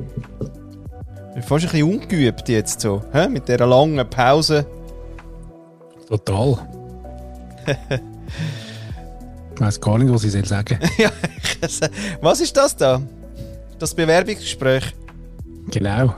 [0.00, 3.28] Ich bin fast ein bisschen ungeübt jetzt so, hä?
[3.28, 4.66] mit dieser langen Pause.
[6.08, 6.58] Total.
[9.54, 10.78] ich weiß gar nicht, was ich sagen
[11.68, 11.90] soll.
[12.20, 13.00] was ist das da?
[13.78, 14.94] Das Bewerbungsgespräch?
[15.70, 16.14] Genau.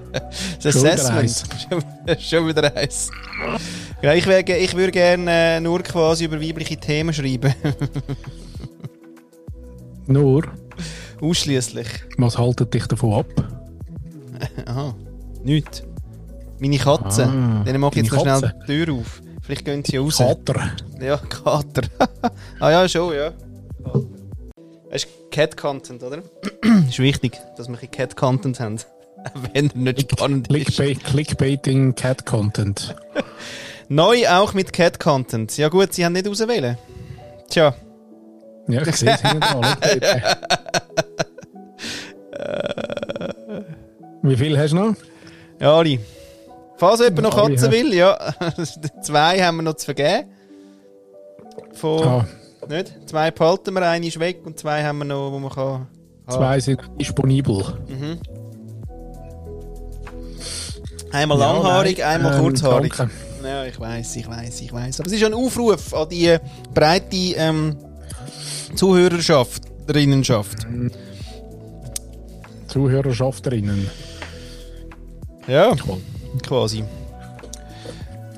[0.62, 1.44] das Assessment.
[2.20, 3.10] Schon wieder eins.
[4.00, 7.54] Ja, ich, wär, ich würde gerne äh, nur quasi über weibliche Themen schreiben.
[10.06, 10.44] nur?
[11.20, 11.86] Ausschließlich.
[12.18, 13.26] Was haltet dich davon ab?
[14.66, 14.94] Aha,
[15.42, 15.82] nichts.
[16.58, 17.26] Meine Katze.
[17.26, 19.22] Ah, Denen mache ich jetzt noch schnell die Tür auf.
[19.42, 20.18] Vielleicht gehen sie raus.
[20.18, 20.72] Kater.
[21.00, 21.82] Ja, Kater.
[22.60, 23.32] ah ja, schon, ja.
[24.90, 26.22] Das ist Cat-Content, oder?
[26.88, 28.78] ist wichtig, dass wir Cat-Content haben.
[29.52, 31.04] Wenn er nicht spannend Clickbait, ist.
[31.04, 32.96] Clickbaiting Cat-Content.
[33.88, 35.56] Neu auch mit Cat-Content.
[35.56, 36.76] Ja gut, sie haben nicht auswählen.
[37.48, 37.74] Tja.
[38.68, 39.44] Ja, ich sehe es hinten
[44.22, 44.94] Wie viel hast du noch?
[45.60, 45.98] Ja, alle.
[46.76, 48.18] Falls jemand noch Katzen will, ja.
[49.02, 50.30] Zwei haben wir noch zu vergeben.
[51.72, 52.26] Von, ah.
[52.68, 53.08] nicht?
[53.08, 55.86] Zwei behalten wir, eine ist weg und zwei haben wir noch, wo man kann.
[56.28, 57.62] Zwei sind disponibel.
[57.86, 58.18] Mhm.
[61.12, 62.06] Einmal ja, langhaarig, nein.
[62.16, 62.94] einmal ähm, kurzhaarig.
[62.96, 63.14] Danke.
[63.44, 65.00] Ja, ich weiß, ich weiß, ich weiß.
[65.00, 66.36] Aber es ist ein Aufruf an die
[66.74, 67.76] breite ähm,
[68.76, 69.62] Zuhörerschaft.
[72.68, 73.88] Zuhörerschafterinnen.
[75.46, 75.74] Ja,
[76.46, 76.84] quasi.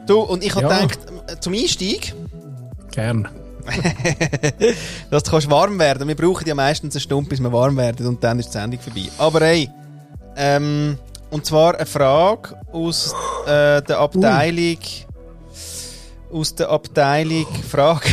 [0.06, 0.80] Du, und ich habe ja.
[0.80, 2.14] gedacht, äh, zum Einstieg.
[2.92, 3.28] Gern.
[5.10, 6.08] dass du kannst warm werden.
[6.08, 8.80] Wir brauchen ja meistens eine Stunde, bis wir warm werden und dann ist die Sendung
[8.80, 9.08] vorbei.
[9.18, 9.68] Aber hey,
[10.36, 10.96] ähm,
[11.30, 13.14] und zwar eine Frage aus
[13.46, 14.78] äh, der Abteilung.
[16.30, 16.38] Uh.
[16.40, 18.08] Aus der Abteilung Frage.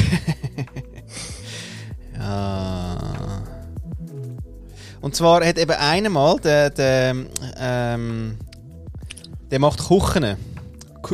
[5.06, 7.16] Und zwar hat eben einer mal der, der,
[7.60, 8.40] ähm,
[9.52, 10.36] der macht Kuchen.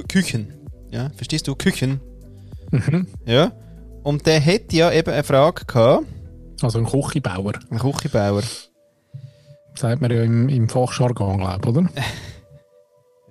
[0.07, 0.53] Küchen.
[0.91, 1.55] Ja, verstehst du?
[1.55, 1.99] Küchen.
[2.71, 3.05] Mhm.
[3.25, 3.51] Ja.
[4.03, 6.05] Und der hätte ja eben eine Frage gehabt.
[6.61, 7.51] Also ein Küchenbauer.
[7.69, 8.43] Ein Küchenbauer.
[9.75, 11.89] Sagt man ja im, im Fachjargon, glaube oder?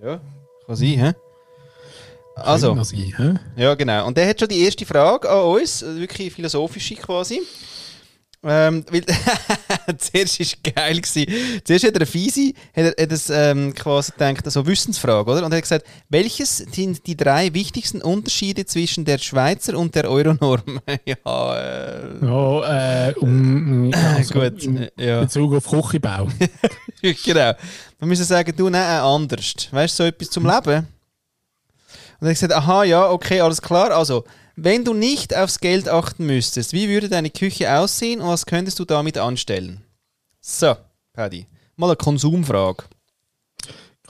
[0.02, 0.20] ja,
[0.66, 1.12] kann sein, hä?
[2.34, 3.34] Also, sein, hä?
[3.56, 4.06] ja genau.
[4.06, 7.40] Und der hat schon die erste Frage an uns, wirklich philosophische quasi.
[8.42, 9.04] Ähm, weil
[9.98, 11.00] zuerst war es geil.
[11.00, 11.60] Gewesen.
[11.62, 15.44] Zuerst hat er eine Fiese, hat er, hat es, ähm, quasi gedacht, also Wissensfrage, oder?
[15.44, 20.10] Und er hat gesagt, welches sind die drei wichtigsten Unterschiede zwischen der Schweizer und der
[20.10, 20.80] Euronorm?
[21.04, 21.16] ja,
[21.54, 25.20] äh, ja, äh, um, also Gut, in ja.
[25.20, 26.28] Bezug auf Küchenbau.
[27.02, 27.52] genau.
[27.98, 29.68] Man müssen sagen, du, nein, anders.
[29.70, 30.88] Weißt du, so etwas zum Leben?
[32.20, 33.90] Und er hat gesagt, aha, ja, okay, alles klar.
[33.90, 34.24] Also,
[34.56, 38.78] wenn du nicht aufs Geld achten müsstest, wie würde deine Küche aussehen und was könntest
[38.78, 39.82] du damit anstellen?
[40.40, 40.74] So,
[41.12, 41.46] Paddy,
[41.76, 42.84] mal eine Konsumfrage.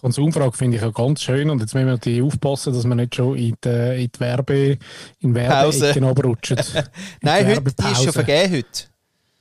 [0.00, 3.15] Konsumfrage finde ich ja ganz schön und jetzt müssen wir natürlich aufpassen, dass wir nicht
[3.15, 4.79] schon in die, in die Werbe,
[5.21, 6.59] in Werbeecken abrutschen.
[7.21, 8.84] Nein, heute, die ist schon vergeben heute.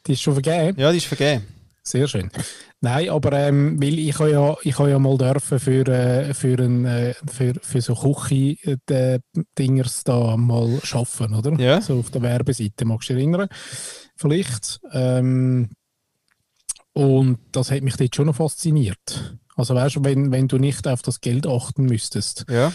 [0.05, 0.79] Die ist schon vergeben?
[0.79, 1.45] Ja, die ist vergeben.
[1.83, 2.29] Sehr schön.
[2.81, 6.59] Nein, aber ähm, weil ich habe ja, ich habe ja mal dürfen für, äh, für,
[6.59, 11.59] ein, äh, für, für so Küche-Dingers äh, da mal arbeiten, oder?
[11.59, 11.81] Ja.
[11.81, 13.49] So auf der Werbeseite, magst du dich erinnern?
[14.15, 14.79] Vielleicht.
[14.91, 15.69] Ähm,
[16.93, 19.37] und das hat mich dort schon noch fasziniert.
[19.55, 22.45] Also weißt du, wenn, wenn du nicht auf das Geld achten müsstest.
[22.49, 22.71] Ja.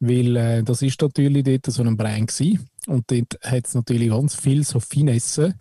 [0.00, 2.68] Weil äh, das ist natürlich dort so ein Brand gewesen.
[2.86, 5.54] Und dort hat es natürlich ganz viel so Finesse,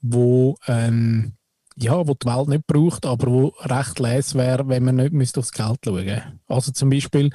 [0.00, 1.34] wo ähm,
[1.76, 5.40] ja, wo die Welt nicht braucht, aber wo recht les wäre, wenn man nicht müsste
[5.40, 6.22] aufs Geld schauen müsste.
[6.46, 7.30] Also zum Beispiel,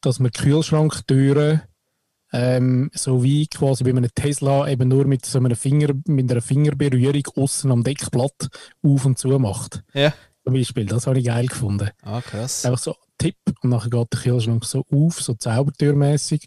[0.00, 1.62] dass man Kühlschranktüren
[2.32, 6.42] ähm, so wie quasi bei einem Tesla eben nur mit so einem Finger, mit einer
[6.42, 8.48] Fingerberührung außen am Deckblatt
[8.82, 9.84] auf und zu macht.
[9.92, 10.12] Ja.
[10.42, 11.90] Zum Beispiel, das habe ich geil gefunden.
[12.02, 12.64] Ah, krass.
[12.66, 16.46] Einfach so Tipp und dann geht der Kühlschrank so auf, so zaubertürmäßig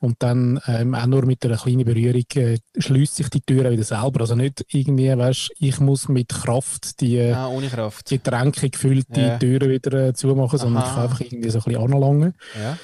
[0.00, 3.84] und dann ähm, auch nur mit einer kleinen Berührung äh, schließt sich die Tür wieder
[3.84, 4.20] selber.
[4.20, 8.08] Also nicht irgendwie, weißt ich muss mit Kraft die äh, ah, ohne Kraft.
[8.08, 9.38] Getränke gefüllt die ja.
[9.38, 12.34] Türen wieder äh, zumachen, sondern ich kann einfach irgendwie so ein bisschen anlangen.
[12.60, 12.78] Ja.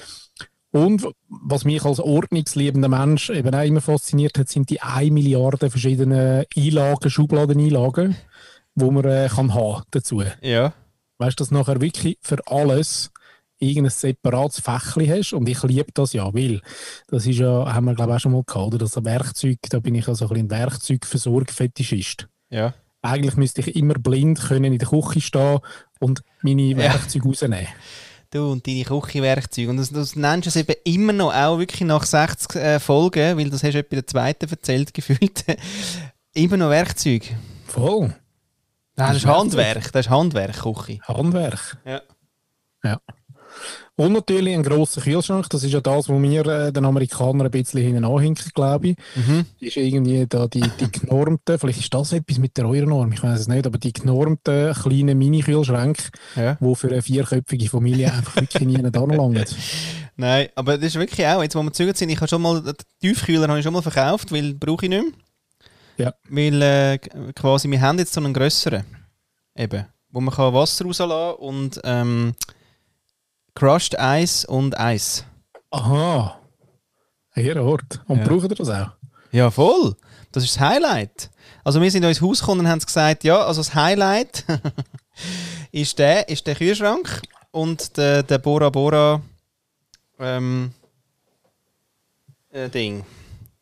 [0.71, 5.69] Und was mich als ordnungsliebender Mensch eben auch immer fasziniert hat, sind die 1 Milliarde
[5.69, 8.15] verschiedenen Einlagen, Schubladeneinlagen,
[8.75, 10.23] die man äh, kann haben dazu.
[10.41, 10.73] Ja.
[11.19, 13.11] Weißt du, dass nachher wirklich für alles
[13.59, 15.33] irgendein separates Fächli hast.
[15.33, 16.61] Und ich liebe das ja, weil
[17.07, 18.77] das ist ja, haben wir glaube ich auch schon mal gehabt, oder?
[18.77, 22.27] Das Werkzeug, da bin ich also ein, ein Werkzeugversorgfetischist.
[22.49, 22.73] Ja.
[23.01, 25.59] Eigentlich müsste ich immer blind können in der Küche stehen
[25.99, 27.29] und meine Werkzeuge ja.
[27.29, 27.67] rausnehmen.
[28.31, 29.69] Du und deine Küchenwerkzeuge.
[29.69, 33.37] Und das, das nennst du es eben immer noch, auch wirklich nach 60 äh, Folgen,
[33.37, 35.45] weil das hast du etwa der zweiten erzählt gefühlt.
[36.33, 37.33] immer noch Werkzeug.
[37.65, 38.13] Voll.
[38.97, 39.91] Nein, das ist Handwerk.
[39.91, 40.99] Das ist Handwerk, Küche.
[41.03, 41.77] Handwerk.
[41.85, 42.01] Ja.
[42.83, 42.99] Ja.
[43.99, 47.51] Und natürlich ein grosser Kühlschrank, das ist ja das, wo wir äh, den Amerikanern ein
[47.51, 48.97] bisschen hinten anhinken, glaube ich.
[49.15, 49.45] Mhm.
[49.59, 53.39] Ist irgendwie da die, die genormten, vielleicht ist das etwas mit der Euronorm, ich weiß
[53.39, 56.03] es nicht, aber die genormten kleinen Mini-Kühlschränke,
[56.35, 56.59] Ja.
[56.61, 59.45] die für eine vierköpfige Familie einfach wirklich nie anlangen.
[60.15, 62.61] Nein, aber das ist wirklich auch, jetzt wo wir gezögert sind, ich habe schon mal,
[62.61, 65.03] den Tiefkühler habe ich schon mal verkauft, weil brauche ich nicht
[65.97, 66.05] mehr.
[66.07, 66.13] Ja.
[66.29, 66.97] Weil äh,
[67.33, 68.83] quasi, wir haben jetzt so einen grösseren,
[69.55, 72.35] eben, wo man kann Wasser rauslassen und ähm,
[73.57, 75.25] Crushed Eis und Eis.
[75.71, 76.39] Aha.
[77.33, 78.01] Hier Ort.
[78.07, 78.27] Und Ja.
[78.27, 78.91] braucht ihr das auch?
[79.31, 79.95] Ja, voll.
[80.31, 81.31] Das ist das Highlight.
[81.63, 84.45] Also wir sind in unser Haus gekommen und haben gesagt, ja, also das Highlight
[85.71, 89.21] ist der, ist der Kühlschrank und der, der Bora Bora
[90.19, 90.71] ähm,
[92.51, 93.03] äh, Ding.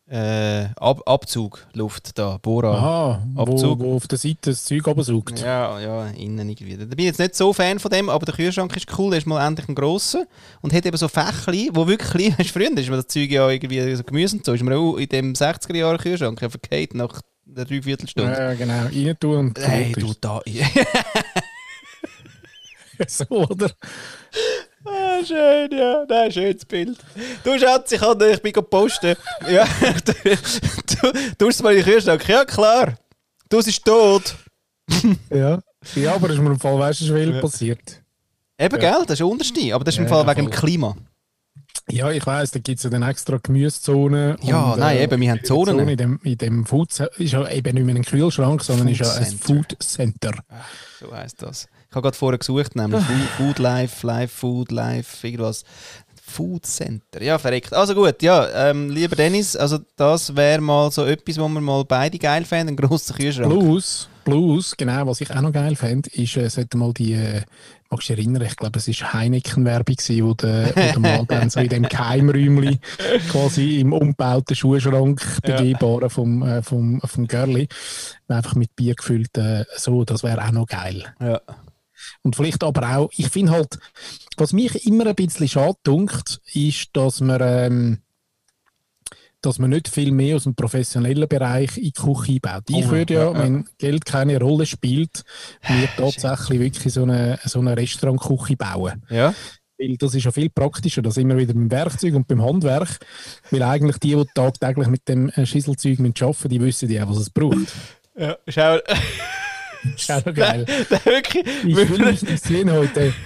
[0.07, 2.77] Äh, Ab Abzug, Luft da, Bora.
[2.77, 3.79] Aha, wo, Abzug.
[3.79, 5.39] wo auf der Seite das Zeug absaugt.
[5.39, 6.77] Ja, ja, innen irgendwie.
[6.77, 9.17] Da bin ich jetzt nicht so Fan von dem, aber der Kühlschrank ist cool, der
[9.17, 10.27] ist mal endlich ein grosser
[10.61, 12.51] und hat eben so Fächli, wo wirklich klein ist.
[12.51, 15.09] Früher ist mir das Zeug ja irgendwie so Gemüse und so, ist mir auch in
[15.09, 18.31] dem 60er-Jahre Kühlschrank einfach verkehrt nach einer Dreiviertelstunde.
[18.31, 18.83] Ja, genau.
[18.83, 20.39] Rein tun und Hey, du da.
[23.07, 23.71] so, oder?
[25.21, 26.05] Ah, schön, ja.
[26.05, 26.97] Das ist ein schönes Bild.
[27.43, 29.15] Du Schatz, ich, kann, ich bin gerade posten.
[29.49, 29.65] ja,
[30.05, 30.13] du,
[31.11, 32.27] du, du hast mal in den Kühlschrank.
[32.27, 32.95] Ja, klar.
[33.49, 34.35] Du bist tot.
[35.29, 35.59] Ja.
[35.95, 37.41] Ja, aber ist mir im Fall, weißt du, viel Ja.
[37.41, 38.01] passiert.
[38.57, 39.01] Eben, gell?
[39.03, 39.73] Das ist der Unterste.
[39.75, 40.61] Aber das ist im Ja, Fall ja, wegen dem voll.
[40.69, 40.95] Klima.
[41.89, 44.37] Ja, ich weiss, da gibt es ja dann extra Gemüsezonen.
[44.41, 45.77] Ja, und, nein, äh, eben, wir haben Zonen.
[45.77, 49.01] Zone In dem, in dem Food ist ja eben nicht mehr ein Kühlschrank, sondern ist
[49.01, 50.31] ja ein Food Food Center.
[50.99, 51.67] So heisst das.
[51.95, 53.01] Ich habe gerade vorher gesucht, nämlich
[53.37, 55.63] Food, Life, Life Food Life, irgendwas.
[56.27, 57.23] Food Center.
[57.23, 57.73] Ja, verreckt.
[57.73, 61.85] Also gut, ja, ähm, lieber Dennis, also das wäre mal so etwas, wo wir mal
[61.85, 63.49] beide geil fänden, ein grosser Kühlschrank.
[63.49, 67.43] Plus, plus, genau, was ich auch noch geil fände, ist, äh, sollte mal die, äh,
[67.89, 69.95] magst du dich erinnern, ich glaube, es war Heineken-Werbung,
[70.27, 72.79] wo der, wo der Mann dann so in dem Geheimräumli
[73.31, 75.55] quasi im umgebauten Schuhschrank Ja.
[75.55, 77.69] begehbaren vom, äh, vom, vom Görli,
[78.27, 81.05] einfach mit Bier gefüllt, äh, so, das wäre auch noch geil.
[81.21, 81.39] Ja.
[82.23, 83.77] Und vielleicht aber auch, ich finde halt,
[84.37, 87.99] was mich immer ein bisschen schade dunkt, ist, dass man, ähm,
[89.41, 92.63] dass man nicht viel mehr aus dem professionellen Bereich in die Küche einbaut.
[92.69, 95.23] Ich Oh, würde ja, wenn Geld keine Rolle spielt,
[95.69, 99.03] mir tatsächlich wirklich so eine, so eine Restaurantküche bauen.
[99.09, 99.33] Ja.
[99.77, 102.97] Weil das ist ja viel praktischer, das immer wieder beim Werkzeug und beim Handwerk.
[103.51, 107.17] Weil eigentlich die, die tagtäglich mit dem äh, Schisselzeug arbeiten müssen, die wissen ja, was
[107.17, 107.73] es braucht.
[108.17, 108.77] Ja, schau.
[109.97, 110.65] Ist auch geil.
[110.65, 113.13] Der wirklich, Ich will nicht sehen heute.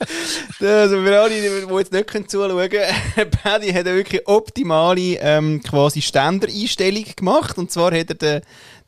[0.60, 6.00] also für alle, die jetzt nicht zuschauen können, Paddy hat eine wirklich optimale ähm, quasi
[6.00, 7.58] Ständereinstellung gemacht.
[7.58, 8.40] Und zwar hat er den,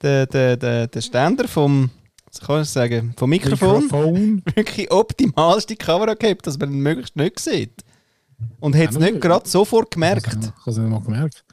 [0.02, 1.90] den, den, den, den Ständer vom,
[2.26, 4.42] was kann ich sagen, vom Mikrofon, Mikrofon.
[4.54, 7.84] wirklich optimalste Kamera gehabt, dass man ihn möglichst nicht sieht.
[8.58, 10.26] Und hat es Ja, nicht gerade sofort gemerkt.
[10.26, 11.44] Ich habe es nicht mal gemerkt.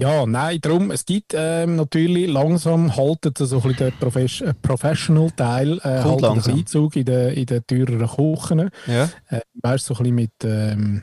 [0.00, 4.54] Ja, nein, darum, es gibt ähm, natürlich langsam haltet so ein bisschen der Profes äh,
[4.54, 6.54] Professional-Teil äh, haltet langsam.
[6.54, 8.70] Einzug in den in den teureren Küchen.
[8.86, 9.10] Ja.
[9.28, 11.02] Äh, weißt so ein bisschen mit ähm,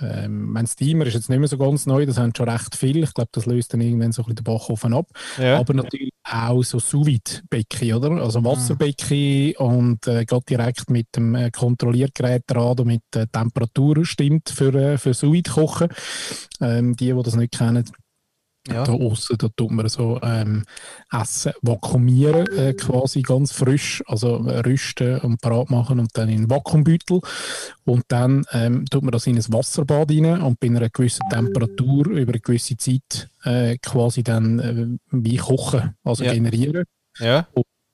[0.00, 3.04] ähm, mein Steamer ist jetzt nicht mehr so ganz neu, das haben schon recht viel.
[3.04, 5.06] Ich glaube, das löst dann irgendwann so ein bisschen den Backofen ab.
[5.38, 5.58] Ja.
[5.58, 8.10] Aber natürlich auch so Sous-Vide-Becken, oder?
[8.22, 14.50] Also Wasserbecken und äh, geht direkt mit dem äh, Kontrolliergerät dran, damit die Temperatur stimmt
[14.50, 15.88] für, äh, für Sous-Vide-Kochen.
[16.60, 17.84] Ähm, die, die das nicht kennen,
[18.68, 18.84] ja.
[18.84, 20.64] da außen, da tut man so ähm,
[21.10, 26.38] Essen vakuumieren, äh, quasi ganz frisch, also äh, rüsten und parat machen und dann in
[26.38, 27.20] einen Vakuumbeutel.
[27.84, 32.06] Und dann ähm, tut man das in ein Wasserbad rein und bei einer gewissen Temperatur
[32.06, 36.32] über eine gewisse Zeit äh, quasi dann äh, wie kochen, also Ja.
[36.32, 36.84] generieren.
[37.18, 37.46] ja.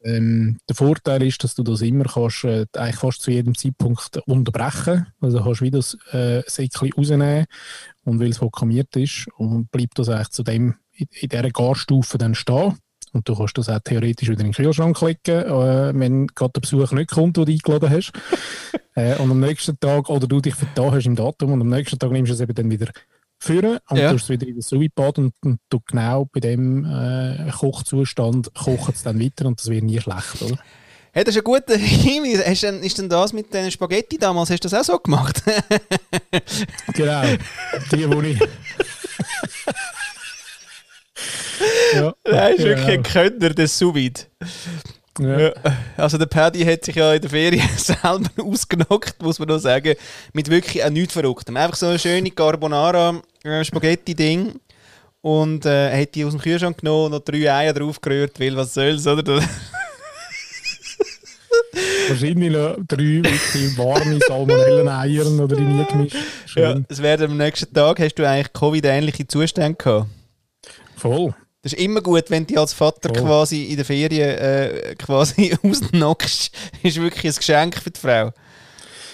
[0.02, 4.19] Ähm, der Vorteil ist, dass du das immer kannst, äh, eigentlich fast zu jedem Zeitpunkt
[4.26, 5.07] unterbrechen.
[5.21, 7.47] Also kannst du wieder das äh, Säckchen rausnehmen
[8.05, 12.19] und weil es vakuumiert ist und bleibt das eigentlich zu dem, in, in dieser Garstufe
[12.19, 12.78] dann stehen.
[13.12, 16.61] Und du kannst das auch theoretisch wieder in den Kühlschrank legen, äh, wenn gerade der
[16.61, 18.12] Besuch nicht kommt, den du eingeladen hast.
[18.95, 21.99] äh, und am nächsten Tag, oder du dich vertan hast im Datum, und am nächsten
[21.99, 22.90] Tag nimmst du es eben dann wieder
[23.38, 24.11] führen und Ja.
[24.12, 28.95] tust es wieder in den Sous-Bad und, und du genau bei dem äh, Kochzustand kocht
[28.95, 30.59] es dann weiter und das wird nie schlecht, oder?
[31.12, 32.47] Hey, das ist ein guter Hinweis.
[32.47, 34.99] Hast du denn, ist denn das mit den Spaghetti damals, hast du das auch so
[34.99, 35.42] gemacht?
[36.95, 37.23] Genau,
[37.92, 38.38] die, wo ich...
[41.95, 42.68] ja, Nein, ist genau.
[42.68, 44.26] wirklich ein Könner, der sous -Vide.
[45.18, 45.38] Ja.
[45.38, 45.52] Ja.
[45.96, 49.94] Also der Paddy hat sich ja in der Ferien selber ausgenockt, muss man noch sagen,
[50.32, 51.56] mit wirklich auch nichts Verrücktem.
[51.56, 54.60] Einfach so eine schöne Carbonara-Spaghetti-Ding
[55.20, 58.75] und äh, hat die aus dem Kühlschrank genommen und noch drei Eier draufgerührt, weil was
[58.75, 59.42] soll's, oder?
[62.08, 66.16] Wahrscheinlich noch drei wirklich warme Salmonellen-Eier oder die nie gemischt.
[66.54, 70.06] ja, es werden am nächsten Tag hast du eigentlich Covid-ähnliche Zustände gehabt.
[70.96, 71.34] Voll.
[71.68, 73.25] Das ist immer gut, wenn du als Vater Voll.
[73.25, 76.50] quasi in der Ferien äh, quasi ausnockst.
[76.82, 78.32] ist wirklich ein Geschenk für die Frau.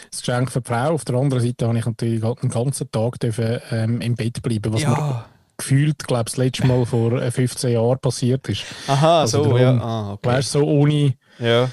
[0.08, 0.92] Das Geschenk für die Frau.
[0.94, 4.72] Auf der anderen Seite habe ich natürlich den ganzen Tag dürfen, ähm, im Bett bleiben,
[4.72, 5.24] was mir
[5.56, 8.62] gefühlt, glaube ich, das letzte Mal vor äh, 15 Jahren passiert ist.
[8.86, 9.78] Aha, Also so, darum, ja.
[9.80, 10.28] Ah, okay.
[10.28, 11.14] Weißt du, so ohne.
[11.40, 11.68] ja.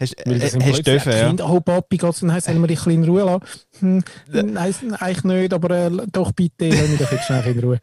[0.00, 1.26] Hast, Weil äh, das sind hast du dürfen, ja.
[1.28, 2.40] Kinder, oh Papi, geht's denn?
[2.40, 3.42] Sollen wir dich ein bisschen in Ruhe lassen?
[3.80, 4.04] Hm,
[4.52, 7.80] nein, eigentlich nicht, aber äh, doch bitte, lass mich doch jetzt schnell in Ruhe.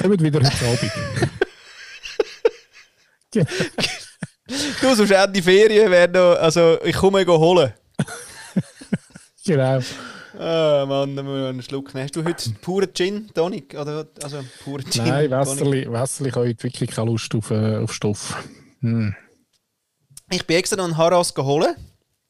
[0.00, 0.92] Kommt wieder heute Abend.
[4.80, 7.72] Du, sonst Ende Ferien wäre noch, also ich komme ihn holen.
[9.44, 9.80] genau.
[10.38, 12.04] Ah, Mann, dann müssen wir einen Schluck nehmen.
[12.04, 13.74] Hast du heute puren Gin, Tonic?
[13.74, 15.04] Oder, also puren Gin?
[15.04, 15.30] Nein?
[15.30, 18.36] Wässerli, Wässerli habe heute wirklich keine Lust auf, äh, auf Stoff.
[18.80, 19.14] Hm.
[20.30, 21.76] Ich bin extra noch einen Haras geholt.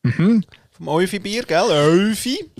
[0.02, 0.44] Mhm.
[0.70, 1.64] Vom Eufi-Bier, gell?
[1.70, 2.50] Eufi.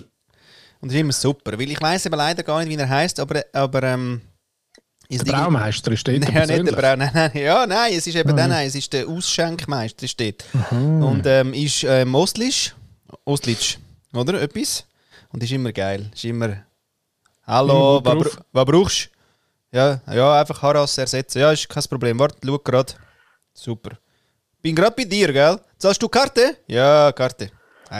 [0.81, 3.19] Und das ist immer super, weil ich weiss eben leider gar nicht, wie er heisst,
[3.19, 4.21] aber, aber ähm,
[5.09, 6.75] Der Braumeister ist dort Nein, ja, nicht der.
[6.75, 6.99] Braun.
[6.99, 8.35] Nein, nein, ja, nein, es ist eben Mhm.
[8.37, 10.45] der, nein, es ist der Ausschenkmeister steht.
[10.71, 12.73] Und ähm, ist ähm, Ostlisch,
[13.23, 13.77] Ostlitsch,
[14.13, 14.41] oder?
[14.41, 14.85] Etwas.
[15.31, 16.09] Und ist immer geil.
[16.13, 16.63] Ist immer.
[17.45, 19.09] Hallo, Immer was, was brauchst
[19.71, 19.77] du?
[19.77, 21.39] Ja, ja, einfach Haras ersetzen.
[21.39, 22.17] Ja, ist kein Problem.
[22.17, 22.93] Warte, schau gerade.
[23.53, 23.91] Super.
[24.61, 25.59] Bin gerade bei dir, gell?
[25.77, 26.57] Zahlst du Karte?
[26.67, 27.51] Ja, Karte.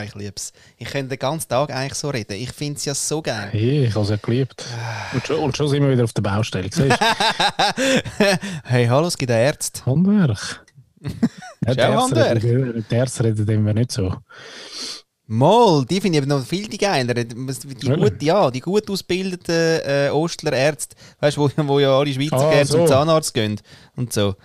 [0.04, 0.52] Ich lieb's.
[0.78, 2.34] Ich könnte den ganzen Tag eigentlich so reden.
[2.34, 3.48] Ich finde es ja so geil.
[3.50, 4.64] Hey, ich habe es ja geliebt.
[5.12, 6.68] Und schon, und schon sind wir wieder auf der Baustelle.
[6.70, 6.98] Siehst
[8.64, 9.84] hey, hallo, es gibt einen Arzt.
[9.86, 10.64] Handwerk.
[11.76, 12.40] Ja, auch Handwerk.
[12.40, 14.14] Die Ärzte reden immer nicht so.
[15.28, 17.12] Mal, die finde ich noch viel die geiler.
[17.14, 22.12] Die, gut, ja, die gut ausgebildeten äh, Ostler Ärzte, weißt du, wo, wo ja alle
[22.12, 22.86] Schweizer Ah, gerne zum so.
[22.86, 23.60] Zahnarzt gehen
[23.96, 24.36] und so.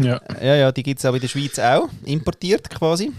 [0.00, 0.18] Ja.
[0.40, 3.12] Ja, ja, die gibt es auch in der Schweiz auch, importiert quasi.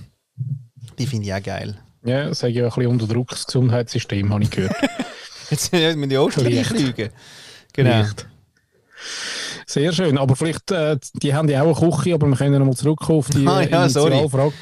[1.00, 1.77] Die finde ich auch geil.
[2.03, 4.75] Ja, das sage ich auch ein bisschen unter Druck, das Gesundheitssystem, habe ich gehört.
[5.50, 6.71] Jetzt ja, müssen die Ostler Vielleicht.
[6.71, 7.10] lügen.
[7.74, 7.91] Genau.
[7.91, 8.27] Vielleicht.
[9.65, 12.65] Sehr schön, aber vielleicht, äh, die haben ja auch eine Küche, aber wir können noch
[12.65, 13.83] mal zurückkommen auf die Ah, ja.
[13.83, 14.53] Initialfrage.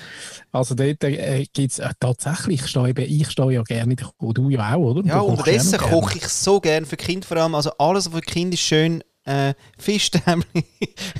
[0.52, 4.08] Also dort äh, gibt es äh, tatsächlich, ich stehe, ich stehe ja gerne in der
[4.08, 5.08] Küche, du ja auch, oder?
[5.08, 5.94] Ja, unterdessen ja gerne.
[5.94, 7.56] koche ich so gern für Kinder vor allem.
[7.56, 9.04] Also alles, was für Kinder ist schön.
[9.26, 10.64] Äh, Fischstämmchen,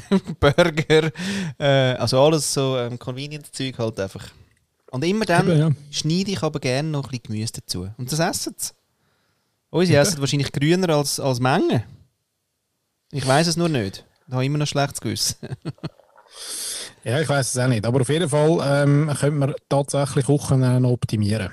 [0.40, 1.12] Burger,
[1.60, 4.30] äh, also alles so ähm, Convenience-Zeug halt einfach.
[4.92, 5.72] Und immer dann Eben, ja.
[5.92, 7.90] schneide ich aber gerne noch ein bisschen Gemüse dazu.
[7.98, 8.72] Und das essen sie.
[9.70, 11.84] Unsere essen wahrscheinlich grüner als, als Menge.
[13.12, 14.06] Ich weiß es nur nicht.
[14.28, 15.36] Ich habe immer noch schlechtes Gewissen.
[17.04, 17.86] Ja, ich weiß es auch nicht.
[17.86, 21.50] Aber auf jeden Fall ähm, könnte man tatsächlich Kuchen noch optimieren.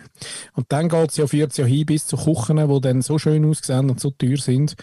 [0.55, 3.19] Und dann geht es ja, führt es ja hin bis zu Kuchen, die dann so
[3.19, 4.75] schön aussehen und so teuer sind,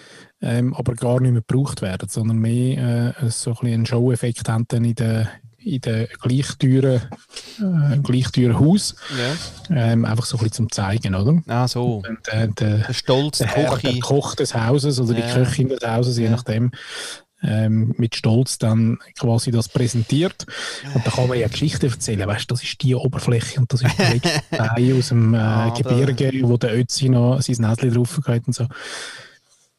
[0.41, 4.65] ähm, aber gar nicht mehr gebraucht werden, sondern mehr äh, so ein einen Show-Effekt haben
[4.69, 5.29] dann in der
[5.65, 7.01] in der gleich teuren,
[7.59, 8.95] äh, gleich teuren Haus.
[9.69, 9.75] Ja.
[9.75, 11.41] Ähm, einfach so ein bisschen zum Zeigen, oder?
[11.47, 12.03] Ah, so.
[12.07, 13.99] Und, äh, der, Der Stolz, der, Herr, der.
[13.99, 15.25] Koch des Hauses oder Ja.
[15.27, 16.31] die Köchin des Hauses, je Ja.
[16.31, 16.71] nachdem,
[17.45, 20.45] ähm, mit Stolz dann quasi das präsentiert.
[20.93, 22.25] Und da kann man ja Geschichten erzählen.
[22.27, 25.73] Weißt du, das ist die Oberfläche und das ist der Teil aus dem äh, Aber-
[25.77, 28.67] Gebirge, wo der Ötzi noch sein Näschen drauf hat und so.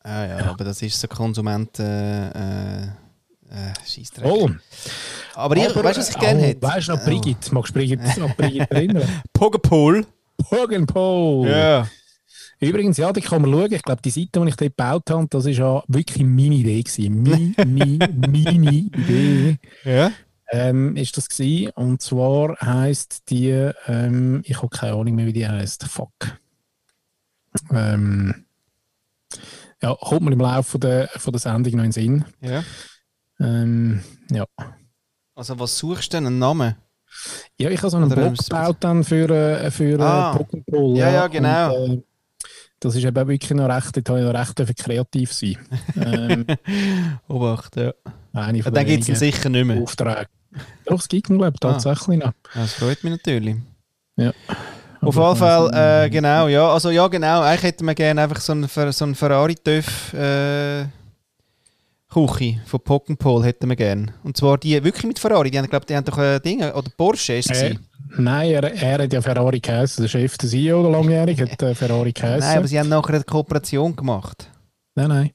[0.03, 1.83] Ah, ja, aber das ist so Konsumenten.
[1.87, 2.88] Äh,
[3.54, 4.26] äh, Scheissdreck.
[4.26, 4.50] Oh,
[5.34, 6.62] Aber, ich, weißt du, was ich gerne oh, hätte?
[6.62, 7.54] Weißt du noch Brigitte?
[7.54, 9.08] Magst du Brigitte, an Brigitte erinnern?
[9.32, 10.06] Poggenpool.
[10.37, 11.49] Pogenpol!
[11.49, 11.88] Ja.
[12.61, 13.73] Übrigens, ja, da kann man schauen.
[13.73, 16.82] Ich glaube, die Seite, die ich dort gebaut habe, das war ja wirklich meine Idee.
[16.82, 17.23] Gewesen.
[17.23, 19.58] Meine, meine Idee.
[19.84, 20.12] Ja.
[20.50, 21.70] ähm, ist das gewesen.
[21.75, 23.50] Und zwar heisst die,
[23.87, 25.84] ähm, ich habe keine Ahnung mehr, wie die heisst.
[25.84, 26.38] Fuck.
[27.70, 28.46] Ähm,
[29.82, 32.25] ja, kommt mir im Laufe der, von der Sendung noch in den Sinn.
[32.40, 32.64] ja.
[33.41, 34.00] Ähm,
[34.31, 34.45] ja.
[35.35, 36.26] Also, was suchst du denn?
[36.26, 36.76] Einen Namen?
[37.59, 40.35] ja, ich habe so einen Oder Blog gebaut dann für, äh, für Ah.
[40.37, 40.97] äh, Pokémon.
[40.97, 41.76] Ja, ja, genau.
[41.85, 42.03] Und, äh,
[42.81, 45.57] das ist eben wirklich noch recht, dort habe ich noch recht dürfen kreativ sein.
[45.97, 46.45] ähm,
[47.29, 47.93] Obacht, ja.
[48.33, 49.81] eine von Dann den gibt es sicher nicht mehr.
[49.81, 50.26] Aufträgen.
[50.87, 51.73] Doch, es gibt ihn, glaube ich, Ah.
[51.73, 52.33] tatsächlich noch.
[52.55, 53.57] Das freut mich natürlich.
[54.17, 54.33] Ja.
[55.00, 56.69] Auf jeden Fall, äh, genau, ja.
[56.73, 57.43] Also, ja, genau.
[57.43, 60.85] Eigentlich hätten wir gerne einfach so einen, so einen Ferrari-TÜV äh,
[62.14, 64.14] Küche von Pockenpol hätten wir gerne.
[64.23, 65.50] Und zwar die wirklich mit Ferrari.
[65.50, 67.62] Die haben, glaube die haben doch äh, Dinge, oder Porsche ist es.
[67.62, 67.76] Äh.
[68.16, 70.04] Nein, er, er hat ja Ferrari geheißen.
[70.04, 72.40] Der Chef, der CEO, langjährig, hat äh, Ferrari geheißen.
[72.49, 74.49] Nein, aber sie haben nachher eine Kooperation gemacht.
[74.94, 75.30] nein, nein.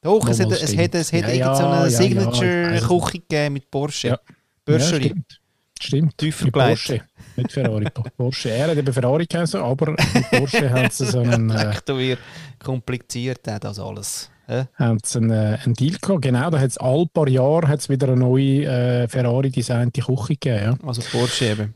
[0.00, 1.96] Doch, es hat, es hat, es hat Ja, irgend so ja, eine ja, ja, es.
[1.96, 4.08] Signature-Küche gegeben mit Porsche.
[4.08, 4.14] Ja.
[4.14, 5.04] Ja, Börscherli.
[5.08, 5.40] stimmt.
[5.80, 6.18] Stimmt.
[6.18, 6.54] Tiefer Mit.
[6.54, 7.00] Porsche.
[7.36, 7.86] Nicht Ferrari,
[8.16, 8.50] Porsche.
[8.50, 11.50] Er hat eben Ferrari geheißen, aber mit Porsche hat sie so einen.
[11.50, 12.16] Äh,
[12.64, 14.31] kompliziert auch das alles.
[14.46, 14.66] Hä?
[14.74, 16.22] haben sie einen, äh, einen Deal gehabt.
[16.22, 20.78] Genau, da hat es alle paar Jahre hat's wieder eine neue äh, Ferrari-designte Küche gegeben.
[20.80, 20.86] Ja.
[20.86, 21.74] Also Porsche eben.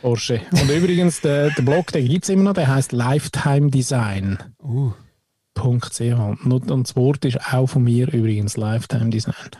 [0.00, 0.40] Porsche.
[0.50, 4.38] Und übrigens, der, der Blog, den gibt es immer noch, der heißt Lifetime Design.
[4.62, 4.92] Uh.
[5.54, 6.00] .ch.
[6.00, 9.50] Und und das Wort ist auch von mir übrigens, Lifetime Design.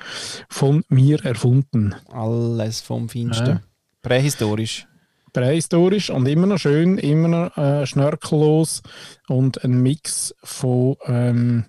[0.48, 1.94] Von mir erfunden.
[2.10, 3.46] Alles vom Feinsten.
[3.46, 3.60] Ja.
[4.00, 4.86] Prähistorisch.
[5.32, 8.82] Prähistorisch und immer noch schön, immer noch äh, schnörkellos
[9.28, 11.64] und ein Mix von ähm,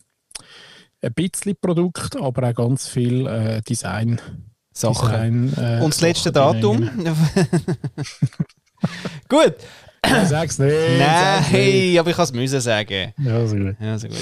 [1.03, 4.19] ein bisschen Produkt, aber auch ganz viel äh, Design.
[4.75, 5.09] Sachen.
[5.11, 6.89] Design, äh, Und das letzte Sachen Datum?
[9.29, 9.55] Gut.
[10.25, 10.73] Sag's nicht.
[10.99, 13.13] Nein, aber ich kann es müssen sagen.
[13.17, 13.75] Ja, so gut.
[13.79, 14.17] Ja, sehr gut.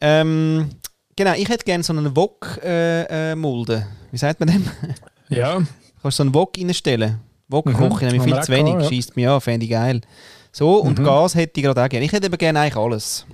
[0.00, 0.70] Ähm,
[1.16, 3.08] genau, ich hätte gerne so einen Wok-Mulde.
[3.10, 3.86] Äh, Mulde.
[4.10, 4.64] Wie sagt man dem?
[5.28, 5.54] Ja,
[6.02, 7.20] Kannst du so einen Wok reinstellen?
[7.48, 8.10] Wok-Koche, Mhm.
[8.12, 8.74] nämlich viel zu wenig.
[8.74, 8.84] ja.
[8.88, 10.00] Schießt mich an, fände ich geil.
[10.50, 11.04] So, und Mhm.
[11.04, 12.04] Gas hätte ich gerade auch gerne.
[12.04, 13.26] Ich hätte aber gerne eigentlich alles.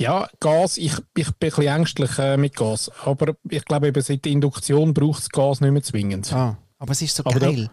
[0.00, 2.90] Ja, Gas, ich, ich bin ein bisschen ängstlich äh, mit Gas.
[3.04, 6.32] Aber ich glaube, eben seit der Induktion braucht das Gas nicht mehr zwingend.
[6.32, 7.68] Ah, aber es ist so Aber da- geil.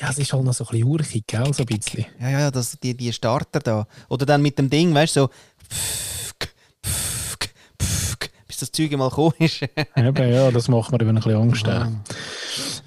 [0.00, 1.54] Ja, es ist halt noch so ein bisschen urchig, gell?
[1.54, 2.04] So ein bisschen.
[2.20, 3.86] Ja, ja, das, die, die Starter da.
[4.08, 5.28] Oder dann mit dem Ding, weißt du, so.
[5.68, 6.48] pfk,
[6.84, 9.62] pfk, pfk, Bis das Zeug mal gekommen ist.
[9.96, 11.66] Eben, ja, das macht mir eben ein bisschen Angst.
[11.66, 11.86] äh.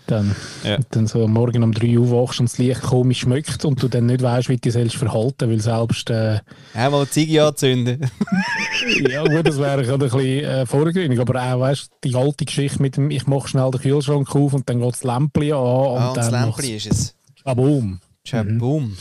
[0.07, 0.77] Dann, Ja.
[0.91, 4.05] dann so Morgen um 3 Uhr wachst und das Licht komisch schmeckt und du dann
[4.05, 6.09] nicht weißt, wie du dich selbst verhalten weil selbst.
[6.09, 6.39] Äh,
[6.73, 8.09] Ja, mal die Ziege anzünden.
[9.09, 12.81] ja, gut, das wäre ein bisschen äh, vorgründig, aber auch, weißt du, die alte Geschichte
[12.81, 15.97] mit dem, ich mache schnell den Kühlschrank auf und dann geht das Lämpchen an und
[15.99, 17.15] Ah, und das Lämpchen ist es.
[17.43, 17.99] Boom.
[18.23, 18.95] Tja, boom.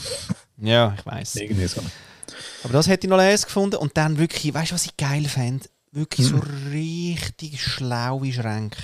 [0.61, 1.35] Ja, ich weiß.
[1.37, 1.81] Irgendwie so.
[2.63, 3.75] Aber das hätte ich noch les gefunden.
[3.77, 5.65] Und dann wirklich, weißt du, was ich geil fände?
[5.91, 6.37] Wirklich Mhm.
[6.39, 8.77] so richtig schlaue Schränke.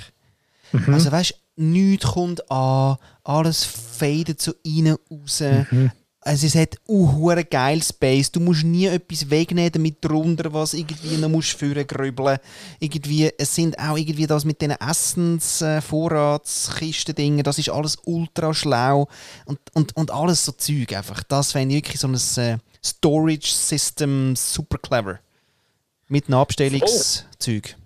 [0.72, 0.94] Mhm.
[0.94, 5.40] Also weißt du, nichts kommt an, alles fadet so rein, raus.
[5.40, 5.90] Mhm.
[6.26, 8.32] Also es hat auch geil Space.
[8.32, 12.38] Du musst nie etwas wegnehmen, damit drunter was irgendwie noch musst führen grübeln.
[12.80, 17.98] Irgendwie, es sind auch irgendwie das mit diesen Essens, äh, Vorratskisten Dinge, das ist alles
[18.06, 19.06] ultra schlau
[19.44, 21.22] und, und, und alles so Zeug einfach.
[21.24, 25.18] Das fände ich wirklich so ein äh, Storage System super clever.
[26.08, 27.76] Mit einem Abstellungszeug.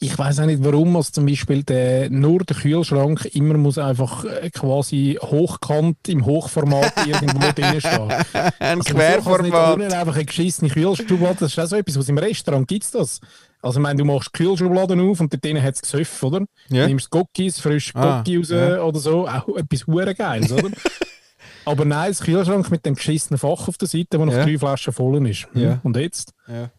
[0.00, 4.24] Ich weiß auch nicht, warum also zum Beispiel der, nur der Kühlschrank immer muss einfach
[4.24, 8.08] äh, quasi hochkant im Hochformat irgendwo drin stehen.
[8.12, 9.74] Ein Also, nicht Querformat.
[9.74, 12.92] unten einfach eine geschissene Kühlschublade, das ist auch so etwas, was im Restaurant gibt es
[12.92, 13.20] das.
[13.60, 16.42] Also ich meine, du machst die Kühlschubladen auf und dort drinnen hat es Gesöff, oder?
[16.68, 16.82] Ja.
[16.84, 18.80] Du nimmst Cookies, frisch Ah, raus ja.
[18.82, 20.70] oder so, auch etwas hure Geiles, oder?
[21.64, 24.44] Aber nein, das Kühlschrank mit dem geschissenen Fach auf der Seite, wo noch Ja.
[24.44, 25.48] drei Flaschen voll ist.
[25.52, 25.80] Hm, Ja.
[25.82, 26.32] Und jetzt?
[26.46, 26.70] Ja.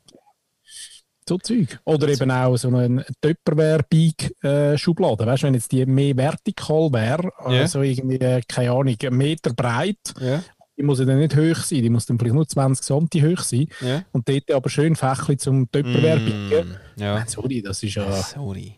[1.29, 1.79] So Zeug.
[1.85, 5.25] Oder eben auch so eine Tupperware-Bike-Schublade.
[5.25, 7.61] Weißt du, wenn jetzt die mehr vertikal wäre, Ja.
[7.61, 10.43] also irgendwie, äh, keine Ahnung, einen Meter breit, Ja.
[10.77, 13.43] die muss ja dann nicht hoch sein, die muss dann vielleicht nur 20 cm hoch
[13.43, 13.67] sein.
[13.81, 14.03] Ja.
[14.11, 16.75] Und dort aber schön Fächli zum Tupperware biegen.
[16.97, 17.25] Mm, ja.
[17.27, 18.11] Sorry, das ist ja.
[18.11, 18.75] Sorry.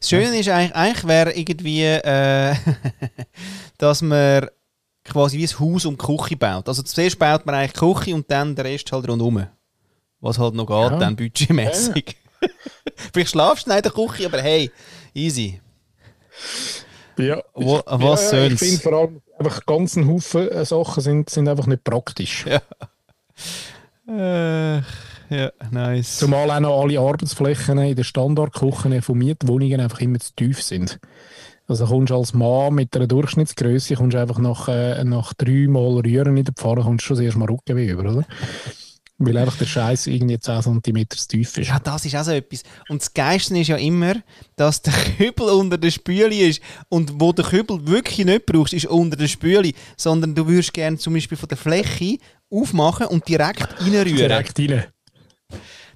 [0.00, 2.54] Das Schöne ist eigentlich, eigentlich wäre irgendwie, äh,
[3.78, 4.46] dass man
[5.04, 6.68] quasi wie ein Haus um die Küche baut.
[6.68, 9.46] Also zuerst baut man eigentlich die Küche und dann den Rest halt rundherum.
[10.20, 10.98] Was halt noch geht, Ja.
[10.98, 12.16] dann budgetmäßig.
[13.12, 14.70] Vielleicht schlafst du nicht in der Küche, aber hey,
[15.14, 15.60] easy.
[17.18, 17.42] ja.
[17.54, 18.60] Wo- was ja, Ich soll's?
[18.60, 22.46] finde vor allem einfach ganz ein Haufen äh, Sachen sind, sind einfach nicht praktisch.
[24.08, 26.18] Äh, ja, nice.
[26.18, 30.98] Zumal auch noch alle Arbeitsflächen in den Standardküchen von Mietwohnungen einfach immer zu tief sind.
[31.66, 36.00] Also kommst du als Mann mit einer Durchschnittsgröße kommst du einfach nach, äh, nach dreimal
[36.00, 38.24] Rühren in der Pfanne kommst du schon das erste Mal Rückenweh über, oder?
[39.20, 41.68] Weil einfach der Scheiß irgendwie 10 cm tief ist.
[41.68, 42.62] Ja, das ist auch so etwas.
[42.88, 44.14] Und das Geilste ist ja immer,
[44.54, 46.60] dass der Kübel unter der Spüle ist.
[46.88, 49.72] Und wo der Kübel wirklich nicht brauchst, ist unter der Spüle.
[49.96, 54.16] Sondern du würdest gerne zum Beispiel von der Fläche aufmachen und direkt reinrühren.
[54.16, 54.84] Direkt rein.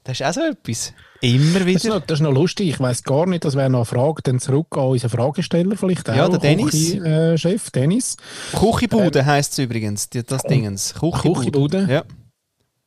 [0.03, 0.93] Das ist auch so etwas.
[1.21, 1.95] Immer Das ist, wieder.
[2.01, 2.71] noch, das ist noch lustig.
[2.71, 4.23] Ich weiß gar nicht, das wäre noch eine Frage.
[4.25, 6.17] Dann zurück an unseren Fragesteller, vielleicht auch.
[6.17, 6.71] Ja, der Dennis.
[6.73, 8.17] Küche, äh, Chef Dennis.
[8.53, 10.95] Küchenbude heisst es übrigens, das Dingens.
[10.95, 11.33] Küchenbude.
[11.35, 11.87] Küchenbude?
[11.89, 12.05] Ja.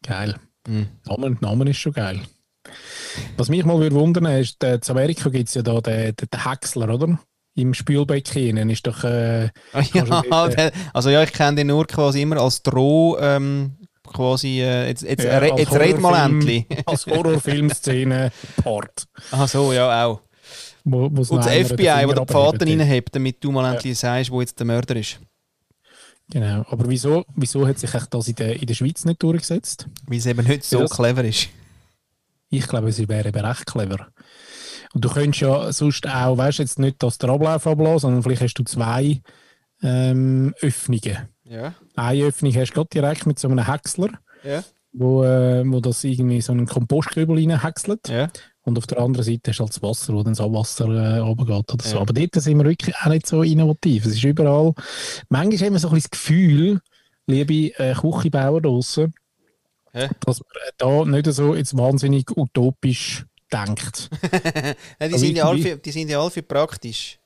[0.05, 0.35] Geil.
[0.67, 0.87] Mhm.
[1.05, 2.21] Name, Name ist schon geil.
[3.37, 6.27] Was mich mal würde wundern, ist, äh, in Amerika gibt es ja da den, den,
[6.31, 7.19] den Häcksler, oder?
[7.55, 9.03] Im Spülbecken ist doch.
[9.03, 13.77] Äh, Ah, ja der, also ja, ich kenne den nur quasi immer als Droh, ähm,
[14.05, 16.65] quasi, äh, jetzt, jetzt, Ja, jetzt red mal endlich.
[16.85, 19.05] als Horrorfilmszene Part.
[19.31, 20.21] Ach so, ja auch.
[20.83, 24.59] Wo, Und das FBI, wo der Pfaden reinhebt, damit du mal endlich sagst, wo jetzt
[24.59, 25.19] der Mörder ist.
[26.31, 26.65] Genau.
[26.69, 29.87] Aber wieso, wieso hat sich das in der, in der Schweiz nicht durchgesetzt?
[30.07, 31.49] Weil es eben nicht so das- clever ist.
[32.49, 34.07] Ich glaube, es wäre eben recht clever.
[34.93, 38.23] Und du könntest ja sonst auch, weißt du, jetzt nicht, dass der Ablauf ablässt, sondern
[38.23, 39.21] vielleicht hast du zwei
[39.81, 41.17] ähm, Öffnungen.
[41.43, 41.73] Ja.
[41.95, 44.09] Eine Öffnung hast du gerade direkt mit so einem Häcksler.
[44.43, 44.63] Ja.
[44.93, 48.07] wo, äh, wo das irgendwie so einen Kompostkübel reinhäckselt.
[48.07, 48.29] Ja.
[48.65, 51.17] Und auf der anderen Seite hast du halt das Wasser, wo dann das Abwasser äh,
[51.19, 51.95] runtergeht oder so.
[51.95, 52.01] Ja.
[52.01, 54.05] Aber dort sind wir wirklich auch nicht so innovativ.
[54.05, 54.73] Es ist überall,
[55.29, 56.81] manchmal haben wir so ein bisschen das Gefühl,
[57.27, 59.13] liebe äh, Küchenbauer draussen,
[59.93, 60.09] Hä?
[60.25, 64.09] dass man äh, da nicht so jetzt wahnsinnig utopisch denkt.
[64.99, 67.19] Ja, die, sind ja alle für, die sind ja alle für praktisch.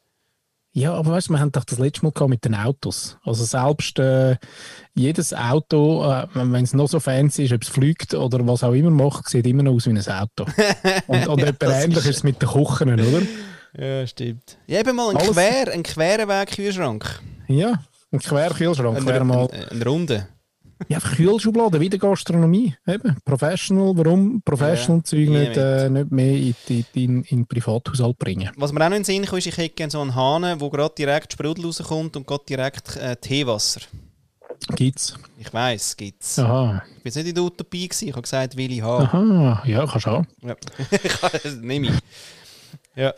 [0.71, 3.17] Ja, aber weißt du, wir haben doch das letzte Mal gehabt mit den Autos.
[3.25, 4.37] Also selbst äh,
[4.93, 8.73] jedes Auto, äh, wenn es noch so fancy ist, ob es fliegt oder was auch
[8.73, 10.45] immer macht, sieht immer noch aus wie ein Auto.
[11.07, 13.21] Und, und etwas Das ähnlich ist- es mit den Kochen, oder?
[13.77, 14.57] Ja, stimmt.
[14.67, 17.19] Ja, eben mal ein Alles- quer, ein queren Weg-Kühlschrank.
[17.47, 17.79] Ja,
[18.11, 19.47] ein Querkühlschrank Ein, wäre mal.
[19.51, 20.27] ein, ein Runde.
[20.87, 22.73] Ja, Kühlschubladen, wie der Gastronomie.
[22.87, 28.49] Eben, Professional, warum Professional-Zeug Ja, nicht, äh, nicht mehr in, in, in Privathaushalt bringen?
[28.55, 30.59] Was mir auch noch in den Sinn kommt, ist, ich hätte gerne so einen Hahn,
[30.61, 33.81] wo gerade direkt Sprudel rauskommt und gerade direkt äh, Teewasser.
[34.75, 35.15] Gibt's.
[35.37, 36.37] Ich weiss, gibt's.
[36.39, 36.83] Aha.
[36.87, 38.07] Ich bin jetzt nicht in der Utopie gewesen.
[38.07, 39.05] Ich habe gesagt, will ich haben.
[39.05, 40.25] Aha, ja, kannst du auch.
[40.41, 40.55] Ja.
[41.61, 41.93] nehme ich.
[42.95, 43.13] Ja.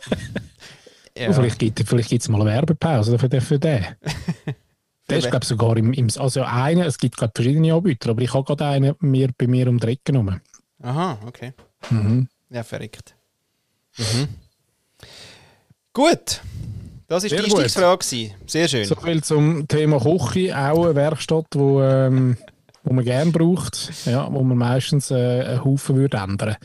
[1.14, 3.40] Vielleicht gibt vielleicht gibt's mal eine Werbepause für den.
[3.40, 3.84] Für den.
[5.12, 6.08] Der ist, glaube sogar im, im.
[6.16, 9.68] Also, einer, es gibt gerade verschiedene Anbieter, aber ich habe gerade einen mir, bei mir
[9.68, 10.40] um die Ecke genommen.
[10.82, 11.52] Aha, okay.
[11.90, 12.28] Mhm.
[12.50, 13.14] Ja, verrückt.
[13.98, 14.28] Mhm.
[15.92, 16.40] Gut.
[17.06, 17.36] Das war die.
[17.36, 18.30] Einstiegsfrage.
[18.46, 18.84] Sehr schön.
[18.84, 22.36] So viel zum Thema Küche, auch eine Werkstatt, wo, ähm,
[22.82, 26.56] wo man gerne braucht, ja, wo man meistens äh, einen Haufen würde ändern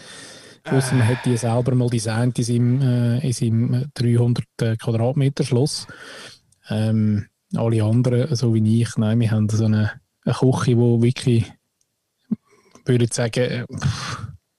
[0.71, 5.43] Ausser man hätte die selber mal designt in seinem, äh, in seinem 300 äh, Quadratmeter
[5.43, 5.87] Schloss.
[6.69, 9.91] Ähm, alle anderen, so wie ich, nein, wir haben so eine,
[10.25, 11.51] eine Küche, die wirklich,
[12.85, 13.65] würde ich sagen, äh,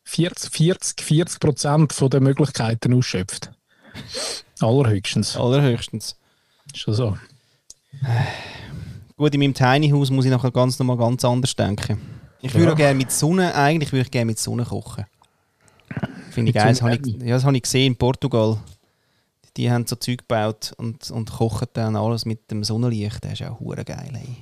[0.05, 3.51] 40, 40, 40 Prozent von den Möglichkeiten ausschöpft.
[4.61, 5.37] Allerhöchstens.
[5.37, 6.17] Allerhöchstens.
[6.75, 7.19] Schon so.
[9.17, 12.01] Gut, in meinem Tiny House muss ich nachher ganz nochmal ganz anders denken.
[12.41, 12.73] Ich würde Ja.
[12.73, 15.05] auch gerne mit Sonne, eigentlich würde ich gerne mit Sonne kochen.
[16.31, 16.69] Finde ich geil.
[16.69, 18.59] Das habe ich, ja, das habe ich gesehen in Portugal.
[19.59, 23.25] Die haben so Zeug gebaut und, und kochen dann alles mit dem Sonnenlicht.
[23.25, 24.13] Das ist auch hure geil.
[24.15, 24.37] Ey.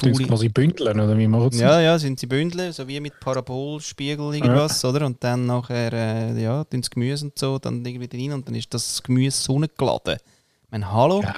[0.00, 2.98] Tun sie quasi bündeln, oder wie machen sie Ja, ja, sind sie bündeln, so wie
[2.98, 5.06] mit Parabolspiegel irgendwas, oder?
[5.06, 8.56] Und dann nachher, äh, ja, tun sie Gemüse und so, dann irgendwie rein und dann
[8.56, 10.16] ist das Gemüse sonnengeladen.
[10.16, 11.22] Ich meine, hallo?
[11.22, 11.34] Ja.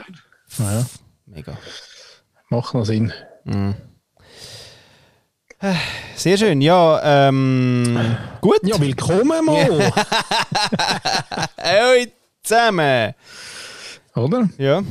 [0.58, 0.86] Ja,
[1.26, 1.58] Mega.
[2.48, 3.12] macht noch Sinn.
[3.44, 3.74] Mhm.
[6.16, 8.60] Sehr schön, ja, ähm, gut.
[8.62, 9.68] Ja, willkommen mal,
[11.58, 12.06] Hallo
[12.42, 13.14] zusammen.
[14.14, 14.48] oder?
[14.58, 14.82] Ja,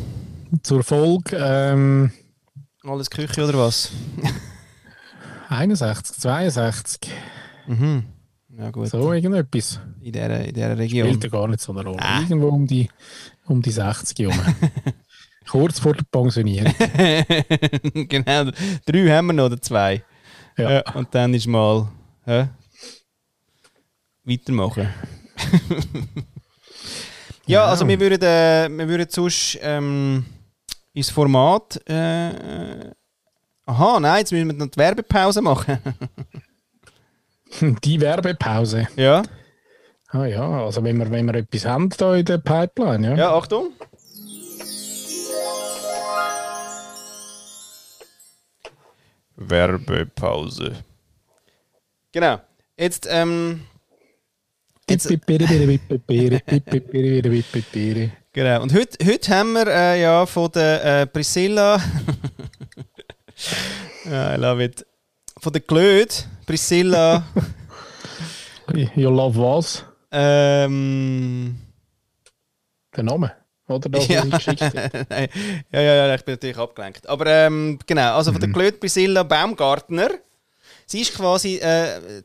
[0.64, 2.12] Zur Folge ähm,
[2.84, 3.92] alles Küche oder was?
[5.50, 7.12] 61, 62,
[7.68, 8.04] Mhm.
[8.58, 9.80] Ja gut, so irgendetwas.
[10.02, 11.20] in dieser, in dieser Spielt Region.
[11.22, 12.00] ja gar nicht so eine Rolle.
[12.02, 12.20] Ah.
[12.22, 12.90] Irgendwo um die,
[13.48, 14.40] um die 60 herum.
[15.50, 16.74] Kurz vor der Pensionierung.
[18.08, 18.52] genau,
[18.86, 20.04] drei haben wir noch, oder zwei.
[20.58, 20.72] Ja.
[20.72, 21.88] Ja, und dann ist mal
[22.26, 22.50] hä?
[24.24, 24.90] weitermachen.
[27.46, 27.66] ja, Ja.
[27.66, 30.26] also wir würden, äh, wir würden sonst ähm,
[30.94, 31.80] ins Format.
[31.88, 32.92] Äh, äh,
[33.66, 35.78] aha, nein, jetzt müssen wir noch die Werbepause machen.
[37.84, 38.88] Die Werbepause.
[38.96, 39.22] ja,
[40.14, 43.16] Ah ja, also wenn wir, wenn wir etwas haben da in der Pipeline, ja.
[43.16, 43.72] ja, Achtung.
[49.36, 50.84] Werbepause.
[52.12, 52.40] Genau.
[52.78, 53.62] Jetzt, ähm.
[58.34, 58.62] Genau.
[58.62, 61.78] Und heute, heute haben wir äh, ja von der äh, Priscilla.
[64.06, 64.86] I love it.
[65.40, 67.24] Von der Glöd, Priscilla.
[68.96, 69.84] You love was?
[70.12, 71.58] ähm,
[72.96, 73.32] Der Name?
[73.68, 74.24] Oder das, ja.
[74.26, 75.28] Nein.
[75.72, 77.08] ja, ja, ja, ich bin natürlich abgelenkt.
[77.08, 80.10] Aber ähm, genau, also von der Glöd Priscilla Baumgartner.
[80.86, 82.22] Sie ist quasi äh,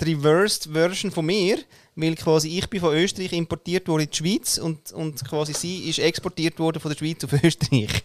[0.00, 1.58] die Reversed Version von mir,
[1.96, 5.88] weil quasi ich bin von Österreich importiert worden in die Schweiz und, und quasi sie
[5.88, 8.02] ist exportiert worden von der Schweiz auf Österreich.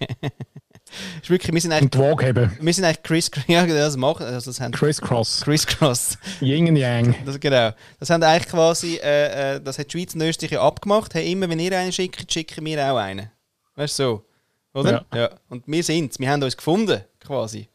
[1.22, 2.58] ist wirklich, wir sind eigentlich Und die Waage haben.
[2.60, 5.42] Wir sind eigentlich Chris, ja, das machen, also das haben Criss Cross.
[5.44, 6.18] Chris Cross.
[6.40, 7.16] Yin und Yang.
[7.26, 7.72] Das, genau.
[8.00, 11.14] Das haben eigentlich quasi, äh, äh, das hat die Schweiz und Österreich ja abgemacht.
[11.14, 13.30] Hey, immer wenn ihr einen schickt, schicken wir auch einen.
[13.76, 14.26] Weißt du so?
[14.74, 15.06] Oder?
[15.14, 15.30] Ja.
[15.50, 16.18] Und wir sind's.
[16.18, 17.68] Wir haben uns gefunden, quasi.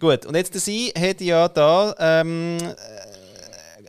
[0.00, 3.09] Gut, und jetzt der Sie hat ja da ähm, äh,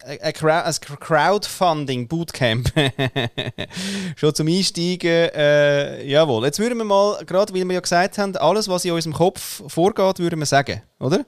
[0.05, 2.71] ein Crowd- ein Crowdfunding Bootcamp.
[4.15, 5.29] Schon zum Einsteigen.
[5.33, 6.45] Äh, jawohl.
[6.45, 9.61] Jetzt würden wir mal, gerade weil wir ja gesagt haben, alles, was in unserem Kopf
[9.67, 11.25] vorgeht, würden wir sagen, oder?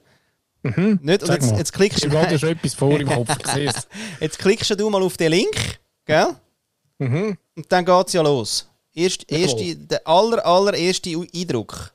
[0.62, 0.98] Mhm.
[1.02, 1.22] Nicht?
[1.22, 2.08] Und jetzt, jetzt klickst du.
[2.08, 3.28] ja schon etwas vor im Kopf.
[4.20, 6.28] Jetzt klickst du mal auf den Link, gell?
[6.98, 7.36] Mhm.
[7.56, 8.68] Und dann geht es ja los.
[8.94, 11.92] Erst, erste, der aller, allererste Eindruck.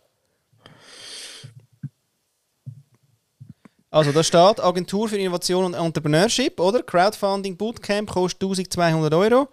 [3.91, 6.83] Also da steht Agentur für Innovation und Entrepreneurship, oder?
[6.83, 9.47] Crowdfunding Bootcamp kostet 1200 Euro.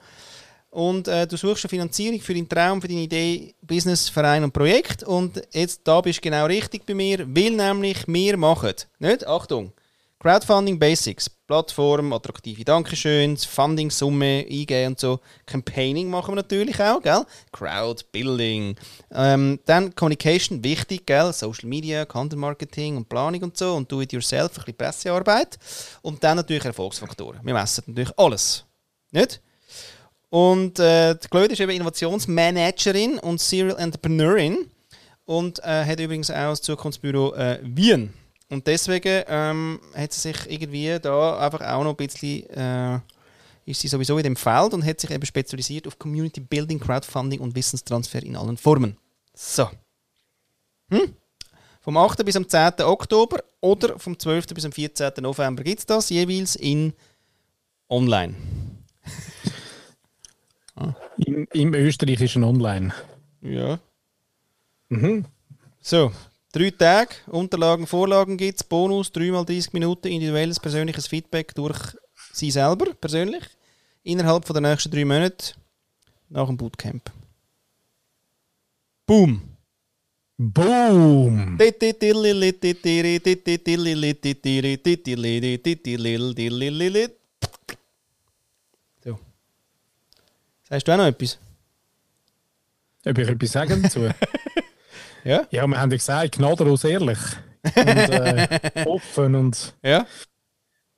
[0.70, 4.52] Und äh, du suchst eine Finanzierung für deinen Traum, für deine Idee, Business, Verein und
[4.52, 5.04] Projekt.
[5.04, 9.26] Und jetzt da bist du genau richtig bei mir, weil nämlich wir machen, nicht?
[9.26, 9.72] Achtung,
[10.18, 15.20] Crowdfunding Basics, Plattform, attraktive Dankeschöns, Funding-Summe eingeben und so.
[15.44, 17.24] Campaigning machen wir natürlich auch, gell?
[17.52, 18.76] Crowdbuilding.
[19.12, 21.32] Ähm, dann Communication, wichtig, gell?
[21.34, 23.74] Social Media, Content Marketing und Planung und so.
[23.74, 25.58] Und Do-it-yourself, ein bisschen Pressearbeit.
[26.00, 27.40] Und dann natürlich Erfolgsfaktoren.
[27.44, 28.64] Wir messen natürlich alles.
[29.12, 29.42] Nicht?
[30.30, 34.70] Und äh, die Claude ist eben Innovationsmanagerin und Serial Entrepreneurin
[35.24, 38.12] und äh, hat übrigens auch das Zukunftsbüro äh, Wien.
[38.48, 43.00] Und deswegen ähm, hat sie sich irgendwie da einfach auch noch ein bisschen, äh,
[43.64, 47.40] ist sie sowieso in dem Feld und hat sich eben spezialisiert auf Community Building, Crowdfunding
[47.40, 48.96] und Wissenstransfer in allen Formen.
[49.34, 49.68] So.
[50.90, 51.14] Hm?
[51.80, 52.24] Vom 8.
[52.24, 52.82] bis am 10.
[52.82, 54.46] Oktober oder vom 12.
[54.48, 55.12] bis am 14.
[55.20, 56.92] November gibt es das jeweils in
[57.88, 58.34] online.
[61.18, 62.92] Im, Im österreichischen Online.
[63.40, 63.80] Ja.
[64.88, 65.24] Mhm.
[65.80, 66.12] So,
[66.56, 71.78] drei Tage, Unterlagen, Vorlagen gibt es, Bonus, dreimal 30 Minuten individuelles persönliches Feedback durch
[72.32, 73.44] Sie selber, persönlich,
[74.02, 75.54] innerhalb von der nächsten drei Monate
[76.30, 77.10] nach dem Bootcamp.
[79.04, 79.42] Boom!
[80.38, 81.56] Boom!
[89.04, 89.18] So.
[90.68, 91.38] Sagst du auch noch etwas?
[93.04, 94.08] Ob ich etwas sagen dazu?
[95.26, 95.46] Ja?
[95.50, 97.18] ja, wir haben ja gesagt, gnadenlos ehrlich.
[97.64, 99.74] Und äh, offen und...
[99.82, 100.06] Ja?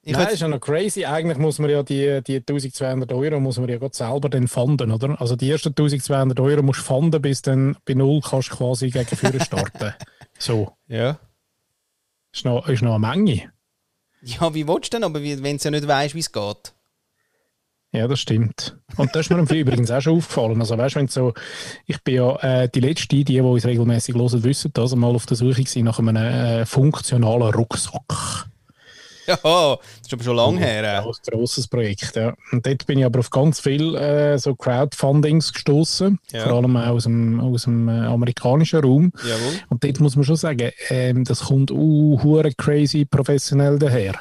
[0.02, 1.04] Ich Nein, ist ja noch crazy.
[1.04, 4.90] Eigentlich muss man ja die, die 1200 Euro muss man ja gerade selber dann fanden,
[4.90, 5.20] oder?
[5.20, 8.90] Also die ersten 1200 Euro musst du fanden, bis dann bei Null kannst du quasi
[8.90, 9.94] gegen Führer starten.
[10.38, 10.72] so.
[10.86, 11.18] ja.
[12.32, 13.52] Ist noch, ist noch eine Menge.
[14.22, 16.74] Ja, wie willst du denn, aber wenn du ja nicht weißt, wie es geht?
[17.92, 18.76] Ja, das stimmt.
[18.96, 20.60] Und das ist mir übrigens auch schon aufgefallen.
[20.60, 21.34] Also weißt, wenn du so,
[21.86, 25.26] ich bin ja äh, die letzte, die, die uns regelmäßig hören, wissen das, mal auf
[25.26, 28.46] der Suche gewesen nach einem äh, funktionalen Rucksack.
[29.26, 30.82] Ja, das ist aber schon lange her.
[30.82, 32.34] Ja, ein grosses Projekt, ja.
[32.52, 36.44] Und dort bin ich aber auf ganz viel äh, so Crowdfundings gestoßen, Ja.
[36.44, 39.12] vor allem auch aus dem, aus dem äh, amerikanischen Raum.
[39.22, 39.60] Jawohl.
[39.68, 44.14] Und dort muss man schon sagen, ähm, das kommt uh, crazy professionell daher.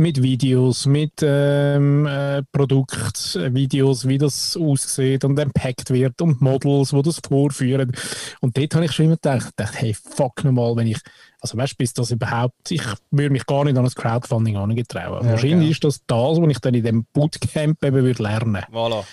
[0.00, 7.02] Mit Videos, mit ähm, äh, Produktvideos, wie das aussieht und empackt wird und Models, die
[7.02, 7.92] das vorführen.
[8.40, 10.98] Und dort habe ich schon immer gedacht, gedacht hey, fuck nochmal, wenn ich,
[11.42, 15.22] also weißt du, bis das überhaupt, ich würde mich gar nicht an das Crowdfunding angetrauen.
[15.22, 15.70] Ja, Wahrscheinlich genau.
[15.70, 18.64] ist das das, was ich dann in dem Bootcamp eben würde lernen.
[18.72, 19.04] Voilà.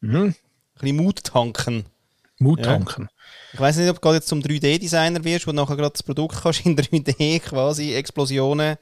[0.00, 0.16] Mhm.
[0.16, 0.34] Ein
[0.80, 1.84] bisschen Mut tanken.
[2.40, 2.64] Mut Ja.
[2.64, 3.08] tanken.
[3.52, 6.02] Ich weiß nicht, ob du gerade jetzt zum 3D-Designer wirst, wo du nachher gerade das
[6.02, 8.76] Produkt kannst in 3D quasi, Explosionen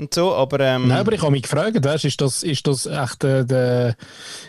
[0.00, 2.86] und so, aber ähm, Nein, aber ich habe mich gefragt, weißt, ist das, ist das
[2.86, 3.94] echt äh, der,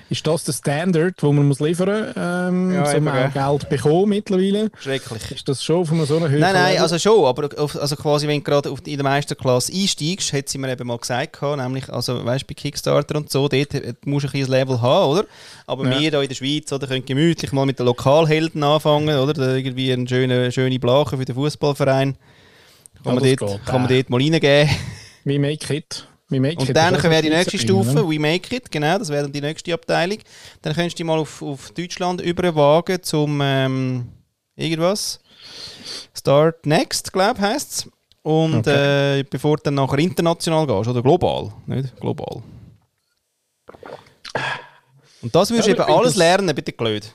[0.10, 3.34] ist das der Standard, wo man muss liefern ähm, Ja, man auch.
[3.60, 4.70] Geld bekommen mittlerweile?
[4.80, 5.32] schrecklich.
[5.32, 6.40] Ist das schon von so einer Höhe?
[6.40, 10.34] Nein, nein, also schon, aber auf, also quasi, wenn du gerade in der Meisterklasse einsteigst,
[10.34, 13.74] hat sie mir eben mal gesagt, gehabt, nämlich, also weißt bei Kickstarter und so, dort
[13.74, 15.26] äh, musst du ein bisschen Level haben, oder?
[15.68, 15.92] Aber Ja.
[15.92, 19.34] wir hier in der Schweiz, oder, können gemütlich mal mit den Lokalhelden anfangen, oder?
[19.34, 22.16] Da irgendwie eine schöne, schöne Blache für den Fußballverein.
[23.04, 24.70] Kann, Ja, man das dort, geht, kann man dort mal reingeben.
[25.23, 26.07] We make it.
[26.29, 26.75] We make Und it.
[26.77, 28.10] dann Das wäre die nächste Stufe, ne?
[28.10, 30.17] We Make It, genau, das wäre dann die nächste Abteilung.
[30.62, 34.07] Dann könntest du dich mal auf, auf Deutschland überwagen zum ähm,
[34.55, 35.19] irgendwas.
[36.13, 37.89] Start Next, glaube ich, heisst es.
[38.23, 41.95] Und äh, bevor du dann nachher international gehst, oder global, nicht?
[41.99, 42.43] Global.
[45.21, 47.12] Und das würdest Ja, du aber eben alles das- lernen, bitte Glöd.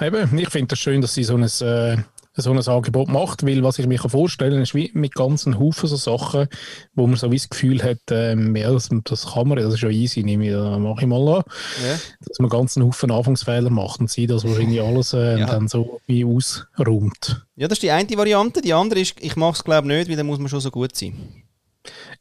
[0.00, 1.96] Eben, ich finde es das schön, dass sie so ein, äh,
[2.34, 5.88] so ein Angebot macht, weil was ich mir vorstellen kann, ist wie mit ganzen Haufen
[5.88, 6.48] so Sachen,
[6.94, 9.82] wo man so wie das Gefühl hat, ähm, ja, das, das kann man, das ist
[9.82, 11.42] ja easy, nehme ich, da mache ich mal an,
[11.86, 11.98] Ja.
[12.26, 15.46] dass man ganzen Haufen Anfangsfehler macht und sie das wahrscheinlich alles äh, Ja.
[15.46, 17.44] dann so wie ausräumt.
[17.56, 18.62] ja, das ist die eine Variante.
[18.62, 20.70] Die andere ist, ich mache es glaube ich nicht, weil dann muss man schon so
[20.70, 21.14] gut sein.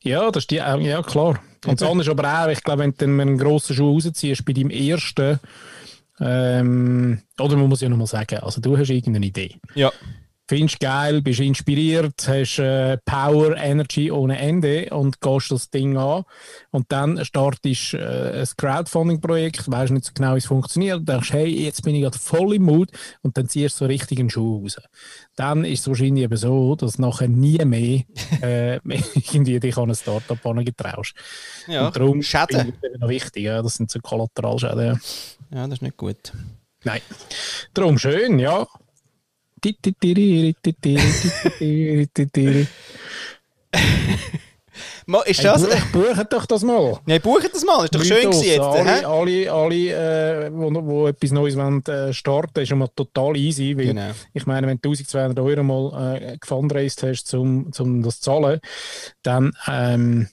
[0.01, 1.39] Ja, das ist die, äh, ja klar.
[1.65, 3.93] Und das andere ist aber auch, ich glaube, wenn du dann mit einem grossen Schuh
[3.93, 5.39] rausziehst, bei deinem ersten,
[6.21, 9.55] ähm, oder man muss ja nochmal sagen, also du hast irgendeine Idee.
[9.73, 9.91] Ja.
[10.47, 16.23] Findest geil, bist inspiriert, hast äh, Power, Energy ohne Ende und gehst das Ding an.
[16.71, 21.47] Und dann startest äh, ein Crowdfunding-Projekt, weißt nicht so genau, wie es funktioniert, denkst, hey,
[21.47, 22.89] jetzt bin ich gerade voll im Mut
[23.21, 24.77] und dann ziehst du so richtig einen Schuh raus.
[25.41, 28.03] Dann ist es wahrscheinlich eben so, dass du nachher nie mehr
[28.43, 31.15] äh, irgendwie dich an ein Startup getraust.
[31.67, 32.73] Ja, und darum Schäden.
[32.79, 33.45] das noch wichtig.
[33.45, 34.85] Ja, das sind so Kollateralschäden.
[34.85, 35.57] Ja.
[35.57, 36.31] Ja, das ist nicht gut.
[36.83, 37.01] Nein.
[37.73, 38.67] Darum schön, ja.
[45.25, 45.61] Ist Hey, das...
[45.91, 46.99] buch, bucht doch das mal.
[47.05, 48.61] Ja, buchen das mal, ist doch schön Mythos, gewesen jetzt.
[48.61, 53.35] Alle, alle, alle äh, wo, wo etwas Neues wollen, äh, starten, ist schon mal total
[53.37, 53.75] easy.
[53.77, 54.11] Weil Genau.
[54.33, 58.59] Ich meine, wenn du 1200 Euro mal äh, gefundraised hast, um, um das zu zahlen,
[59.23, 60.27] dann, ähm,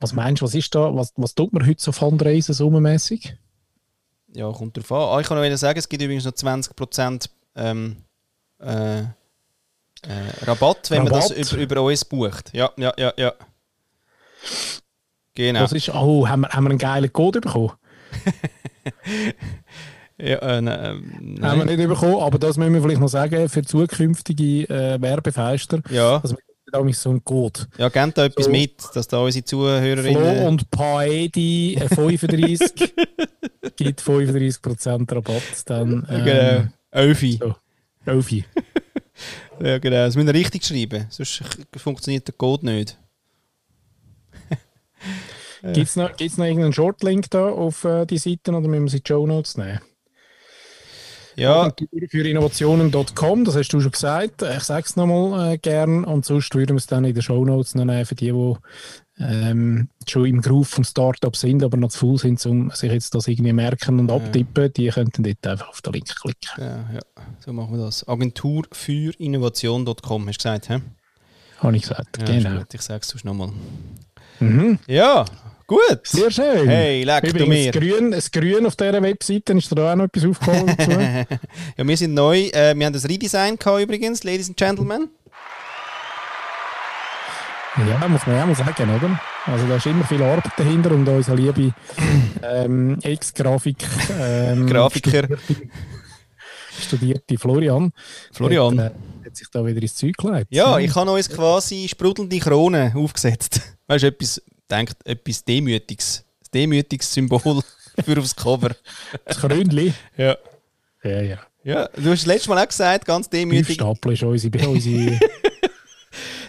[0.00, 3.36] was meinst du, was ist da, was, was tut man heute so fundraisen, summenmässig?
[4.34, 5.16] Ja, kommt drauf an.
[5.16, 7.96] Ah, ich kann noch sagen, es gibt übrigens noch 20% ähm,
[8.60, 9.04] äh, äh,
[10.42, 11.30] Rabatt, wenn man Rabatt?
[11.30, 12.50] das über, über uns bucht.
[12.52, 13.32] Ja, ja, ja, ja.
[15.34, 15.60] Genau.
[15.60, 17.72] Was ist, oh, haben wir, haben wir einen geilen Code bekommen?
[20.18, 21.76] Ja, äh, ne, ähm, Haben wir nein.
[21.78, 26.36] nicht bekommen, aber das müssen wir vielleicht noch sagen, für zukünftige äh, Werbefeister, Ja, also
[26.70, 27.66] da so einen Code.
[27.76, 28.50] ja, gebt da etwas So.
[28.50, 30.46] mit, dass da unsere Flo Zuhörerinnen...
[30.46, 32.94] und Paedi äh, 35
[33.76, 35.42] gibt 35% Rabatt.
[35.66, 36.26] Dann, genau.
[36.26, 37.38] ähm, Elfi.
[37.40, 37.54] so.
[38.06, 38.44] Elfi.
[39.60, 39.96] Ja, genau.
[39.96, 41.44] Das müssen wir richtig schreiben, sonst
[41.76, 42.98] funktioniert der Code nicht.
[45.62, 48.90] Gibt es noch, gibt's noch irgendeinen Shortlink da auf äh, die Seiten oder müssen wir
[48.90, 49.80] sie in die Show Notes nehmen?
[51.36, 54.42] Ja, Agentur für Innovationen.com, das hast du schon gesagt.
[54.42, 57.44] Ich sage es nochmal äh, gern und sonst würden wir es dann in den Show
[57.44, 58.54] Notes nehmen für die, die
[59.18, 63.14] ähm, schon im Groove vom Startup sind, aber noch zu faul sind, um sich jetzt
[63.14, 64.72] das irgendwie merken und abtippen.
[64.72, 66.50] Die könnten dort einfach auf den Link klicken.
[66.58, 67.00] ja, ja,
[67.38, 68.06] so machen wir das.
[68.08, 70.80] Agentur für Innovation.com, hast du gesagt, hä?
[71.58, 72.18] Habe ich gesagt.
[72.18, 72.62] Ja, genau.
[72.70, 73.52] ich sag's sonst nochmal.
[74.40, 74.78] Mhm.
[74.88, 75.24] Ja,
[75.72, 76.00] gut.
[76.06, 76.68] Sehr schön.
[76.68, 77.72] Hey, leck du Übrigens, mir.
[77.72, 80.90] das Grün, das Grün auf dieser Webseite, ist da auch noch etwas dazu?
[81.76, 82.38] Ja, wir sind neu.
[82.48, 85.08] Äh, wir haben das Redesign gehabt übrigens, Ladies and Gentlemen.
[87.88, 89.20] ja, muss man ja mal sagen, oder?
[89.46, 91.72] Also da ist immer viel Arbeit dahinter und unser liebe
[92.42, 93.84] ähm, Ex-Grafik
[94.20, 95.24] ähm, Grafiker.
[95.24, 95.68] studierte,
[96.80, 97.92] studierte Florian,
[98.32, 98.80] Florian.
[98.80, 100.46] Hat, äh, hat sich da wieder ins Zeug gelegt.
[100.50, 103.62] Ja, ich habe uns quasi sprudelnde Krone aufgesetzt.
[103.88, 104.40] Weißt du, etwas,
[104.72, 106.24] denkt, etwas Demütiges.
[106.52, 107.40] Demütiges Symbol
[108.04, 108.70] für aufs Cover.
[109.24, 109.92] Das Krönli.
[110.16, 110.36] Ja.
[111.04, 111.38] Ja, ja.
[111.64, 113.74] Ja, du hast das letzte Mal auch gesagt, ganz demütig.
[113.76, 115.18] Stapel ist unsere, unsere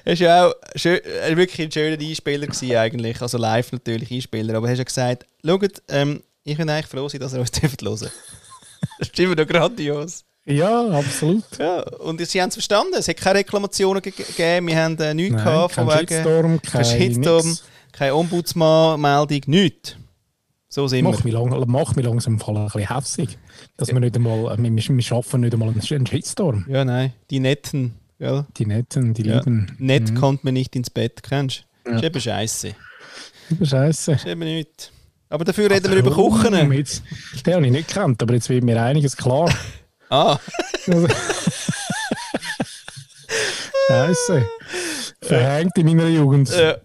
[0.05, 3.21] Er war auch schön, äh, wirklich ein schöner Einspieler gewesen eigentlich.
[3.21, 4.55] Also live natürlich Einspieler.
[4.55, 7.81] Aber hast ja gesagt, schaut, ähm, ich bin eigentlich froh sein, dass ihr uns dürft
[7.83, 8.09] hören.
[8.99, 10.25] Das ist immer noch grandios.
[10.45, 11.43] Ja, absolut.
[11.57, 12.95] Ja, und sie haben es verstanden.
[12.97, 14.67] Es hat keine Reklamationen ge- gegeben.
[14.67, 16.07] Wir haben äh, nichts Nein, gehabt kein von wegen...
[16.09, 17.63] Shitstorm, Kein kein Shitstorm, nix.
[17.93, 19.95] Keine Ombudsmann-Meldung, nichts.
[20.67, 21.11] So sind wir.
[21.11, 23.37] Macht mich, lang, macht mich langsam Fall ein bisschen hässlich,
[23.77, 26.65] dass wir nicht einmal, wir, wir schaffen nicht einmal einen Shitstorm.
[26.67, 27.93] Ja, nein, die Netten.
[28.19, 28.45] Gell?
[28.57, 29.37] Die Netten, die Ja.
[29.39, 29.75] Lieben.
[29.79, 30.15] Nett Mhm.
[30.15, 31.91] kommt man nicht ins Bett, kennst du?
[31.91, 31.97] Ja.
[31.97, 32.75] Ist eben scheiße.
[33.51, 34.11] Das Scheiße.
[34.13, 34.91] Ist eben nichts.
[35.29, 36.71] Aber dafür reden wir über Kuchen.
[36.71, 37.03] Jetzt,
[37.45, 39.53] den habe ich nicht gekannt, aber jetzt wird mir einiges klar.
[40.09, 40.37] Ah,
[43.87, 44.45] Scheiße.
[45.21, 46.51] Verhängt in meiner Jugend.
[46.51, 46.77] äh,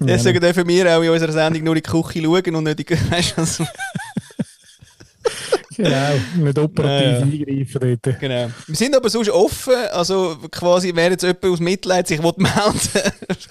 [0.00, 2.86] deswegen dürfen wir auch in unserer Sendung nur in die Küche schauen und nicht in
[2.86, 3.10] die...
[3.10, 3.66] Weißt also,
[5.76, 8.20] Genau, nicht operativ Ja, eingreifen dort.
[8.20, 8.50] genau.
[8.66, 12.80] Wir sind aber sonst offen, also quasi, wer jetzt jemand aus Mitleid sich will melden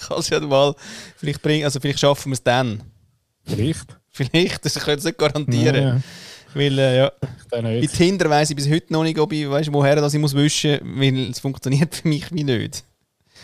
[0.07, 0.75] kann es ja mal
[1.17, 2.83] vielleicht bringen, also vielleicht schaffen wir es dann.
[3.45, 3.97] Vielleicht.
[4.11, 5.75] Vielleicht, das ich jetzt nicht garantieren.
[5.75, 6.01] Ja, ja.
[6.53, 7.11] Weil, äh, ja,
[7.49, 7.87] bei.
[7.87, 10.79] Tinder weiss ich bis heute noch nicht, ob ich, weißt, woher das ich muss wischen
[10.83, 12.83] muss, weil es funktioniert für mich wie nicht.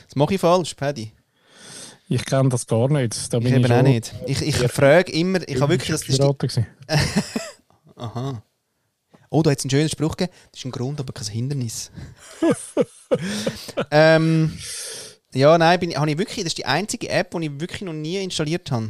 [0.05, 1.11] Das mache ich falsch, Paddy.
[2.09, 3.33] Ich kenne das gar nicht.
[3.33, 4.13] Da Ich eben ich auch nicht.
[4.25, 6.07] Ich, ich frage immer, ich habe wirklich das...
[6.07, 6.21] ist
[7.95, 8.41] aha.
[9.29, 10.31] Oh, da hat es einen schönen Spruch gegeben.
[10.51, 11.91] Das ist ein Grund, aber kein Hindernis.
[13.91, 14.57] ähm,
[15.33, 17.93] ja, nein, bin, habe ich wirklich, das ist die einzige App, die ich wirklich noch
[17.93, 18.89] nie installiert habe.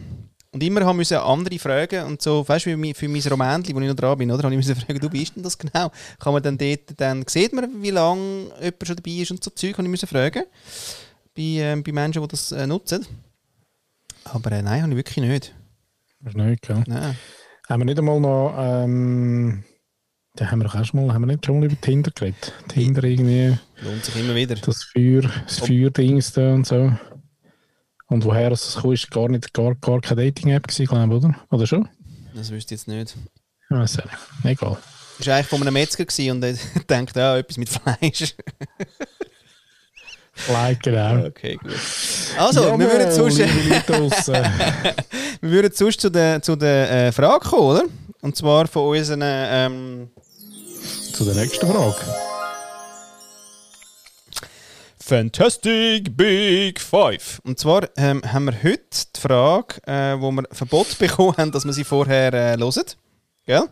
[0.51, 3.75] Und immer haben müssen andere fragen und so, weißt du, für mein, für mein Romänchen,
[3.75, 4.43] wo ich noch dran bin, oder?
[4.43, 5.91] Habe ich müssen fragen, du, wie ist denn das genau?
[6.19, 9.49] Kann man dann dort, dann sieht man, wie lange jemand schon dabei ist und so
[9.49, 10.43] Zeug, habe ich müssen fragen.
[11.37, 13.05] Bei, ähm, bei Menschen, die das äh, nutzen.
[14.23, 15.55] Aber äh, nein, habe ich wirklich nicht.
[16.19, 16.83] Das ist nicht, gell?
[16.87, 17.15] Nein.
[17.69, 19.63] Haben wir nicht einmal noch, ähm,
[20.35, 22.53] da haben wir doch auch schon mal, haben wir nicht schon mal über Tinder geredet?
[22.67, 24.55] Tinder irgendwie, Lohnt sich immer wieder.
[24.55, 26.91] das Feuer, das Feuerdings da und so.
[28.07, 31.35] Und woher es kam, ist gar nicht, gar, gar keine Dating-App gewesen, glaube ich, oder?
[31.51, 31.87] Oder schon?
[32.33, 33.15] Das wüsste ich jetzt nicht.
[33.69, 34.03] Nicht.
[34.43, 34.77] Egal.
[35.17, 36.53] Das war eigentlich von einem Metzger gewesen und er
[36.89, 38.35] denkt, ja, etwas mit Fleisch.
[40.51, 41.25] Like, genau.
[41.25, 41.73] Okay, gut.
[42.37, 43.37] Also, wir würden sonst,
[45.41, 47.83] wir würden sonst zu der, zu der äh, Frage kommen, oder?
[48.21, 49.21] Und zwar von unseren.
[49.23, 50.09] Ähm,
[51.13, 51.95] Zu der nächsten Frage.
[54.99, 57.39] Fantastic Big Five.
[57.45, 58.81] Und zwar ähm, haben wir heute
[59.15, 62.83] die Frage, äh, wo wir Verbot bekommen haben, dass wir sie vorher äh, hören.
[63.45, 63.63] Gell?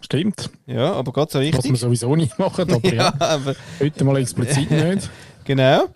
[0.00, 0.50] Stimmt.
[0.66, 1.78] Ja, aber gerade so Was wir richtig.
[1.78, 5.08] sowieso nicht machen, aber ja, ja, aber heute mal explizit nicht.
[5.44, 5.88] Genau.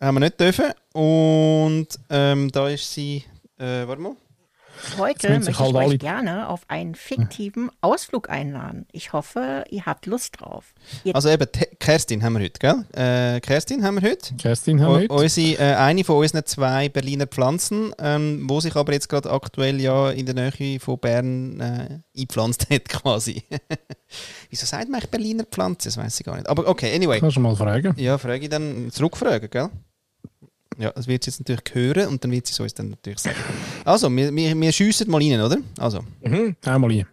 [0.00, 0.72] Haben wir nicht dürfen.
[0.92, 3.24] Und ähm, da ist sie,
[3.58, 4.16] äh, warte mal.
[4.98, 8.86] Heute möchte ich halt euch gerne auf einen fiktiven Ausflug einladen.
[8.92, 10.74] Ich hoffe, ihr habt Lust drauf.
[11.04, 11.46] Ihr also eben,
[11.78, 12.84] Kerstin haben wir heute, gell?
[12.92, 14.34] Äh, Kerstin haben wir heute.
[14.36, 15.12] Kerstin haben wir heute.
[15.12, 19.80] Unsere, äh, eine von unseren zwei Berliner Pflanzen, ähm, wo sich aber jetzt gerade aktuell
[19.80, 23.42] ja in der Nähe von Bern äh, eingepflanzt hat, quasi.
[24.50, 25.88] Wieso sagt man eigentlich Berliner Pflanze?
[25.88, 26.48] Das weiß ich gar nicht.
[26.48, 27.20] Aber okay, anyway.
[27.20, 27.94] Kannst du mal fragen?
[27.96, 29.70] Ja, frage ich dann zurückfragen, gell?
[30.80, 33.18] Ja, das wird sie jetzt natürlich hören und dann wird sie es uns dann natürlich
[33.18, 33.36] sagen.
[33.84, 35.58] Also, wir, wir, wir schiessen mal rein, oder?
[35.78, 36.02] Also.
[36.22, 37.06] Mhm, einmal rein.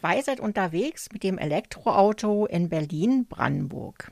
[0.00, 4.10] Zwei seid unterwegs mit dem Elektroauto in Berlin-Brandenburg.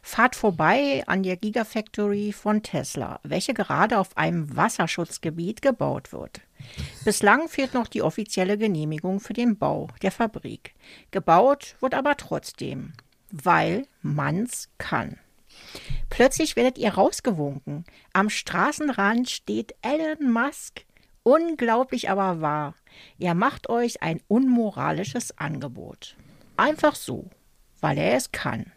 [0.00, 6.40] Fahrt vorbei an der Gigafactory von Tesla, welche gerade auf einem Wasserschutzgebiet gebaut wird.
[7.04, 10.74] Bislang fehlt noch die offizielle Genehmigung für den Bau der Fabrik.
[11.10, 12.94] Gebaut wird aber trotzdem,
[13.30, 15.18] weil man's kann.
[16.08, 17.84] Plötzlich werdet ihr rausgewunken.
[18.12, 20.84] Am Straßenrand steht Elon Musk.
[21.22, 22.74] Unglaublich aber wahr.
[23.18, 26.16] Er macht euch ein unmoralisches Angebot.
[26.56, 27.28] Einfach so,
[27.80, 28.72] weil er es kann.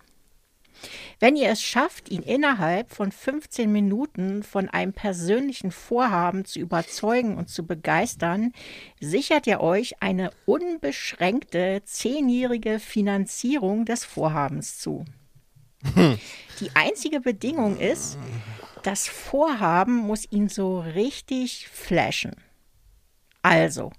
[1.20, 7.38] Wenn ihr es schafft, ihn innerhalb von 15 Minuten von einem persönlichen Vorhaben zu überzeugen
[7.38, 8.54] und zu begeistern,
[9.00, 15.06] sichert er euch eine unbeschränkte zehnjährige Finanzierung des Vorhabens zu.
[16.60, 18.18] Die einzige Bedingung ist,
[18.84, 22.36] das Vorhaben muss ihn so richtig flashen.
[23.42, 23.92] Also,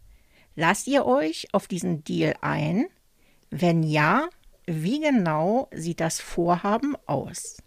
[0.57, 2.87] lasst ihr euch auf diesen Deal ein?
[3.51, 4.29] Wenn ja,
[4.67, 7.63] wie genau sieht das Vorhaben aus?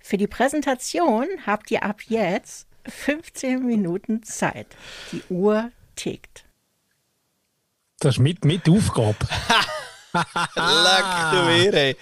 [0.00, 4.66] Für die Präsentation habt ihr ab jetzt 15 Minuten Zeit.
[5.12, 6.44] Die Uhr tickt.
[8.00, 9.16] Das ist mit, mit Aufgabe.
[10.12, 11.96] Leck du Ehre.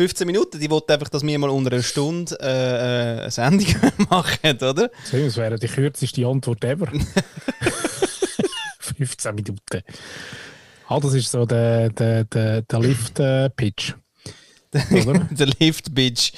[0.00, 3.66] 15 Minuten, die wollte einfach, dass wir mal unter einer Stunde äh, äh eine Sendung
[4.08, 4.90] machen, oder?
[5.12, 6.90] Das wäre die kürzeste Antwort ever.
[8.78, 9.82] 15 Minuten.
[10.88, 13.92] Ah, das ist so der, der, der, der Lift-Pitch.
[14.90, 15.28] Oder?
[15.30, 16.32] der Lift-Bitch.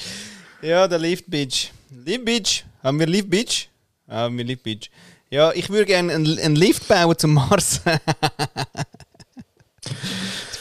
[0.60, 1.70] Ja, der Lift-Bitch.
[2.04, 2.64] Lift-Bitch.
[2.82, 3.68] Haben wir Lift-Bitch?
[4.08, 4.90] Haben wir Lift-Bitch.
[5.30, 7.80] Ja, ich würde gerne einen, einen Lift bauen zum Mars.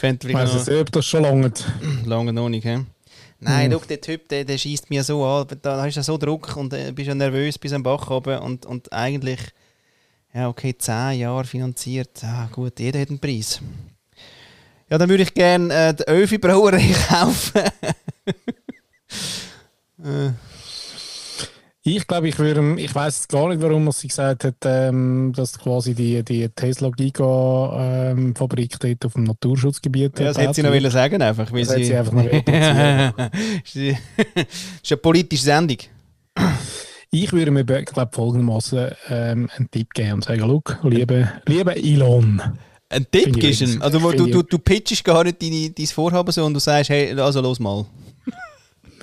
[0.02, 0.80] Fände ich weiß noch...
[0.80, 1.52] ob das schon lange.
[2.04, 2.80] lange noch nicht, he?
[3.38, 3.74] Nein, mhm.
[3.74, 5.46] schau, der Typ, der, der schießt mir so an.
[5.62, 8.66] Da hast du so Druck und äh, bist ja nervös bis am Bach oben und,
[8.66, 9.40] und eigentlich,
[10.34, 12.22] ja, okay, 10 Jahre finanziert.
[12.24, 13.60] Ah, gut, jeder hat einen Preis.
[14.90, 17.62] Ja, dann würde ich gerne äh, die Öfi Brauerei kaufen.
[20.04, 20.32] äh.
[21.94, 25.94] Ich glaube, ich würde, ich weiß gar nicht, warum sie gesagt hat, ähm, dass quasi
[25.94, 30.18] die, die Tesla Giga ähm, Fabrik dort auf dem Naturschutzgebiet.
[30.18, 33.76] Ja, das hätte sie noch wollen sagen einfach, weil das sie, sie einfach noch Das
[33.76, 35.76] ist eine politische Sendung.
[37.10, 42.40] Ich würde mir, glaube folgendermaßen ähm, einen Tipp geben und sagen, look, liebe, liebe Elon.
[42.88, 46.32] Ein Tipp gibst du Also wo du, du, du pitchst gar nicht deine, dein Vorhaben
[46.32, 47.84] so und du sagst, hey, also los mal.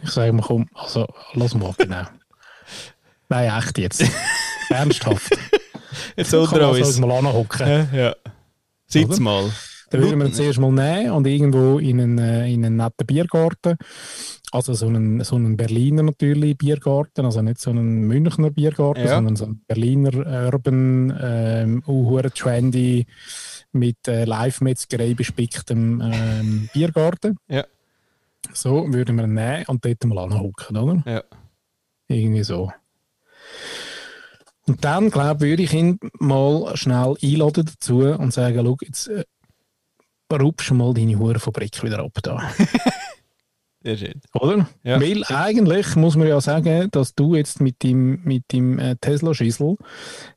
[0.01, 2.05] Ich sage mal, komm, also los mal, genau.
[3.29, 4.03] Nein, echt jetzt.
[4.69, 5.37] Ernsthaft.
[6.15, 6.79] Jetzt unter uns.
[6.79, 7.67] Also mal anhocken.
[7.67, 8.15] Ja, ja.
[8.87, 9.51] Sitz mal.
[9.91, 13.07] Dann würden wir ihn zuerst mal nehmen und irgendwo in einen, äh, in einen netten
[13.07, 13.77] Biergarten,
[14.51, 19.15] also so einen, so einen Berliner natürlich Biergarten, also nicht so einen Münchner Biergarten, ja.
[19.15, 23.07] sondern so einen Berliner Urban, ähm, uh, trendy,
[23.71, 27.37] mit äh, Live-Metzgerei bespicktem ähm, Biergarten.
[27.47, 27.65] Ja.
[28.53, 31.03] So würden wir ihn nehmen und dort mal anhocken, oder?
[31.05, 31.23] Ja.
[32.07, 32.71] Irgendwie so.
[34.67, 39.07] Und dann, glaube ich, würde ich ihn mal schnell einladen dazu und sagen, schau, jetzt
[39.07, 39.23] äh,
[40.31, 42.51] rupst mal deine Hurenfabrik wieder ab da.
[43.81, 44.21] Sehr schön.
[44.33, 44.67] Oder?
[44.83, 44.99] Ja.
[45.01, 49.77] Weil eigentlich muss man ja sagen, dass du jetzt mit dem, mit dem äh, Tesla-Schüssel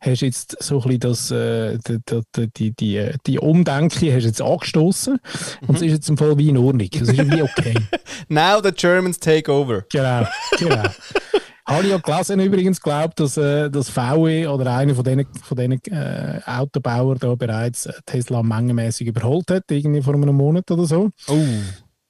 [0.00, 5.14] hast jetzt so ein bisschen das, äh, die, die, die, die Umdenke hast jetzt angestoßen
[5.14, 5.68] mhm.
[5.68, 6.88] und es ist jetzt im Fall wie in Ordnung.
[6.94, 7.74] Es ist wie okay.
[8.28, 9.84] Now the Germans take over.
[9.90, 10.24] Genau,
[10.58, 10.84] genau.
[11.64, 15.56] Habe ich ja gelesen übrigens, glaubt, dass, äh, dass VW oder einer von diesen, von
[15.56, 21.10] diesen äh, Autobauern da bereits Tesla mengenmäßig überholt hat, irgendwie vor einem Monat oder so.
[21.28, 21.44] Oh.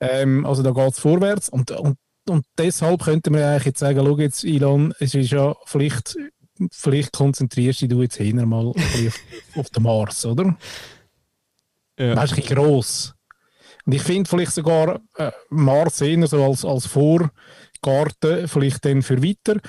[0.01, 1.99] Ähm, also da geht es vorwärts und, und,
[2.29, 6.17] und deshalb könnte man eigentlich jetzt sagen, schau jetzt Elon, es ist ja vielleicht,
[6.71, 8.77] vielleicht konzentrierst du jetzt hinter mal auf,
[9.57, 10.57] auf den Mars, oder?
[11.99, 12.15] Ja.
[12.15, 13.15] Das ist ein gross.
[13.85, 17.31] Und ich finde vielleicht sogar äh, Mars eher so als, als Vor-
[17.83, 19.61] Garten, vielleicht dann für weiter.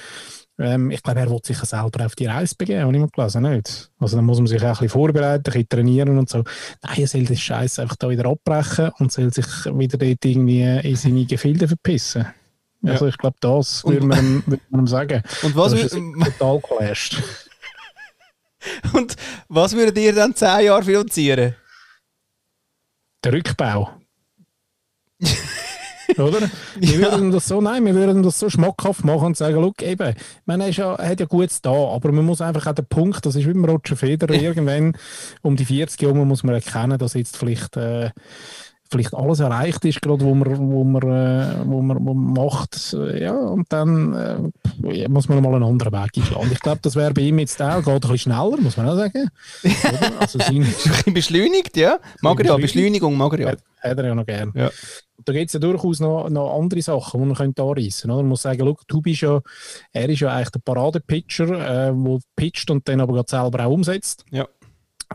[0.60, 3.42] Ähm, ich glaube, er will sich selber auf die Reise begeben, habe ich mal gelesen,
[3.44, 3.92] nicht?
[4.00, 6.44] Also dann muss man sich auch ein bisschen vorbereiten, ein bisschen trainieren und so.
[6.84, 10.62] Nein, er soll das Scheiß einfach da wieder abbrechen und soll sich wieder dort irgendwie
[10.62, 12.28] in seine Gefilde verpissen.
[12.86, 15.24] Also ich glaube, das würde man, ihm- würde man sagen.
[15.42, 17.24] Und was, Das ist total clashed.
[18.94, 19.16] und
[19.48, 21.56] was würdet ihr dann 10 Jahre finanzieren?
[23.24, 23.94] Der Rückbau.
[26.18, 26.50] Oder?
[26.80, 30.10] Wir würden das so, nein, wir würden das so schmackhaft machen und sagen, look, eben,
[30.10, 32.76] ich meine, er, ist ja, er hat ja Gutes da, aber man muss einfach auch
[32.76, 34.98] den Punkt, das ist wie beim Roger Federer, irgendwann
[35.42, 38.12] um die 40 Jahre muss man erkennen, dass jetzt vielleicht, äh,
[38.94, 42.96] vielleicht alles erreicht ist, gerade wo man, wo man, äh, wo man, wo man macht,
[43.16, 46.50] ja, und dann äh, muss man mal einen anderen Weg einschlagen.
[46.52, 48.96] Ich glaube, das wäre bei ihm jetzt auch, geht ein bisschen schneller, muss man auch
[48.96, 49.30] sagen.
[49.64, 50.22] Oder?
[50.22, 51.98] Also sein, ein bisschen beschleunigt, ja?
[52.22, 52.58] Mag er ja.
[52.58, 53.50] Beschleunigung mag er ja.
[53.50, 54.52] hat er ja noch gern.
[54.56, 54.70] Ja.
[55.26, 58.18] Da gibt es ja durchaus noch, noch andere Sachen, die man könnte anreissen könnte.
[58.18, 59.42] Man muss sagen, schau, du bist ja,
[59.92, 64.26] er ist ja eigentlich der Paradepitcher, äh, der pitcht und dann aber selber auch umsetzt.
[64.32, 64.48] Ja.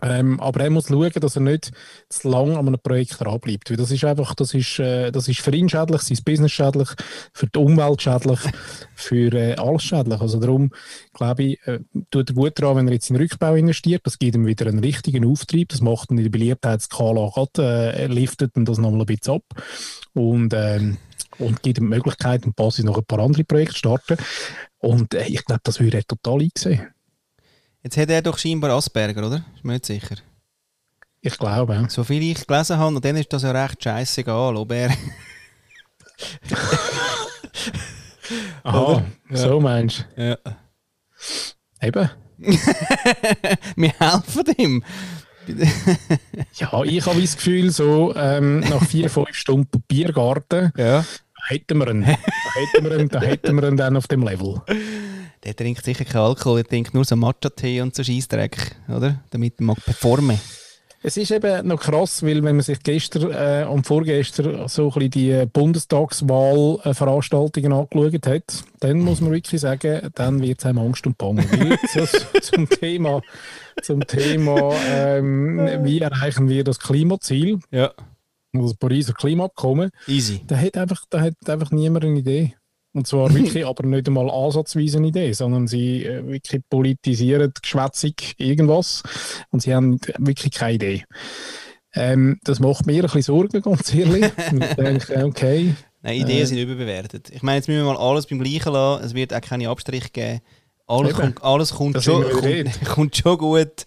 [0.01, 1.71] Ähm, aber er muss schauen, dass er nicht
[2.09, 3.69] zu lang an einem Projekt dranbleibt.
[3.69, 6.89] Weil das ist einfach, das ist, äh, das ist für ihn schädlich, sein Business schädlich,
[7.33, 8.39] für die Umwelt schädlich,
[8.95, 10.21] für äh, alles schädlich.
[10.21, 10.71] Also darum,
[11.13, 11.79] glaube ich, äh,
[12.11, 14.01] tut er gut daran, wenn er jetzt in den Rückbau investiert.
[14.05, 15.69] Das gibt ihm wieder einen richtigen Auftrieb.
[15.69, 19.43] Das macht ihn in der Beliebtheitsskala gerade, äh, liftet ihn das nochmal ein bisschen ab.
[20.13, 20.97] Und, ähm,
[21.37, 24.17] und gibt ihm die Möglichkeit, und Basis noch ein paar andere Projekte zu starten.
[24.79, 26.87] Und äh, ich glaube, das würde er total einsehen.
[27.83, 29.43] Jetzt hat er doch scheinbar Asperger, oder?
[29.55, 30.15] Ist mir nicht sicher.
[31.21, 31.89] Ich glaube, ja.
[31.89, 34.89] So viel ich gelesen habe, und dann ist das ja recht scheißegal, ob er...
[38.63, 39.37] Aha, Ja.
[39.37, 40.37] so meinst ja.
[41.81, 42.09] Eben.
[43.75, 44.83] Wir helfen ihm.
[46.53, 51.01] Ja, ich habe das Gefühl, so ähm, nach vier, fünf Stunden Biergarten Ja.
[51.01, 51.05] da
[51.47, 52.01] hätten wir ihn.
[52.01, 54.61] Da hätten wir ihn, da hätten wir ihn dann auf dem Level.
[55.43, 59.23] Der trinkt sicher keinen Alkohol, der trinkt nur so Matcha-Tee und so Scheissdreck, oder?
[59.31, 60.39] Damit er mag performen.
[61.01, 65.09] Es ist eben noch krass, weil wenn man sich gestern äh, und vorgestern so ein
[65.09, 68.43] bisschen die Bundestagswahlveranstaltungen angeschaut hat,
[68.81, 71.45] dann muss man wirklich sagen, dann wird es einem Angst und Bange.
[72.41, 73.21] Zum Thema,
[73.81, 77.93] zum Thema ähm, wie erreichen wir das Klimaziel, Ja.
[78.51, 80.41] das Pariser Klimaabkommen, Easy.
[80.47, 82.55] da hat einfach, da hat einfach niemand eine Idee.
[82.93, 88.33] Und zwar wirklich, aber nicht einmal ansatzweise eine Idee, sondern sie äh, wirklich politisieren geschwätzig
[88.37, 89.03] irgendwas
[89.51, 91.03] und sie haben wirklich keine Idee.
[91.93, 94.31] Ähm, das macht mir ein bisschen Sorgen, ganz ehrlich.
[94.51, 96.45] Und ich denke, okay, Nein, Ideen Äh.
[96.45, 97.29] sind überbewertet.
[97.29, 99.03] Ich meine, jetzt müssen wir mal alles beim Gleichen lassen.
[99.03, 100.39] Es wird auch keine Abstriche geben.
[100.87, 101.19] Alles, Eben.
[101.19, 103.85] kommt, alles kommt, schon, kommt, kommt schon gut.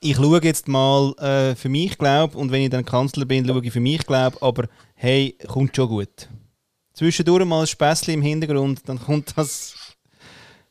[0.00, 3.64] Ich schaue jetzt mal äh, für mich, glaube und wenn ich dann Kanzler bin, schaue
[3.64, 6.28] ich für mich, glaube aber hey, kommt schon gut.
[6.94, 9.74] Zwischendurch mal ein Späßchen im Hintergrund, dann kommt das.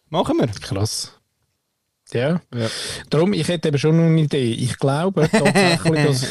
[0.10, 0.48] Machen wir.
[0.48, 1.12] krass.
[2.14, 2.42] Ja.
[2.54, 2.68] Ja.
[3.10, 4.52] Darum, ich hätte eben schon noch eine Idee.
[4.54, 6.28] Ich glaube tatsächlich, dass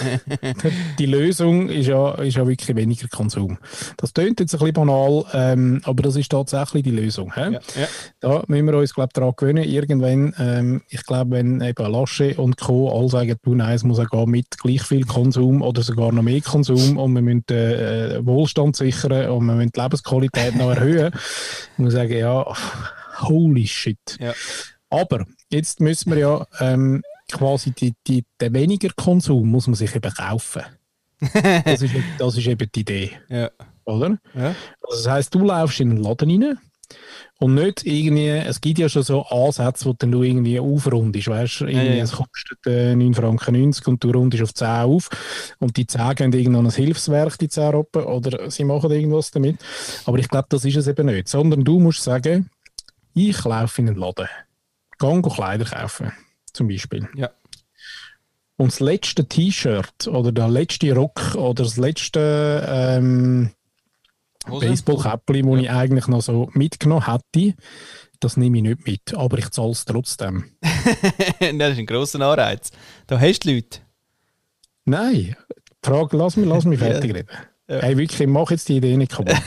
[0.99, 3.59] die Lösung ist ja, ist ja wirklich weniger Konsum.
[3.97, 7.33] Das klingt jetzt ein bisschen banal, ähm, aber das ist tatsächlich die Lösung.
[7.37, 7.61] Ja, ja.
[8.21, 9.65] Da müssen wir uns, glaube ich, daran gewöhnen.
[9.65, 12.97] Irgendwann, ähm, ich glaube, wenn eben Lasche und Co.
[12.97, 16.23] alle sagen, du, nein, es muss auch gehen mit gleich viel Konsum oder sogar noch
[16.23, 21.13] mehr Konsum und wir müssen äh, Wohlstand sichern und wir müssen die Lebensqualität noch erhöhen,
[21.77, 22.45] muss ich sagen, ja,
[23.21, 24.19] holy shit.
[24.91, 29.95] Aber jetzt müssen wir ja ähm, quasi die, die, den weniger Konsum muss man sich
[29.95, 30.63] eben kaufen.
[31.65, 33.51] Das ist, eben- das ist eben die Idee, Ja.
[33.85, 34.19] oder?
[34.35, 34.55] Ja.
[34.83, 36.59] Also das heisst, du laufst in einen Laden rein
[37.39, 41.61] und nicht irgendwie, es gibt ja schon so Ansätze, wo dann du irgendwie aufrundest, weißt
[41.61, 42.03] du, Ja, ja, ja.
[42.05, 45.09] es kostet äh, 9 Franken 90 und du rundest auf 10 auf
[45.61, 49.57] und die 10 gehen irgendwann ein Hilfswerk, die 10 Rappen, oder sie machen irgendwas damit.
[50.05, 52.51] Aber ich glaube, das ist es eben nicht, sondern du musst sagen,
[53.15, 54.29] ich laufe in einen Laden,
[55.03, 56.13] gehe Kleider kaufen,
[56.53, 57.09] zum Beispiel.
[57.15, 57.31] Ja.
[58.57, 63.51] Und das letzte T-Shirt oder der letzte Rock oder das letzte ähm?
[64.47, 67.55] Baseballkäppli, das ich eigentlich noch so mitgenommen hätte,
[68.21, 70.45] das nehme ich nicht mit, aber ich zahle es trotzdem.
[70.61, 72.71] das ist ein grosser Anreiz.
[73.07, 73.81] Da hast du Leute.
[74.85, 76.87] Nein, die Frage, lass mich, lass mich Ja.
[76.87, 77.29] fertig reden.
[77.69, 77.79] Ja.
[77.79, 79.37] Hey, wirklich, ich mache jetzt die Idee nicht kaputt.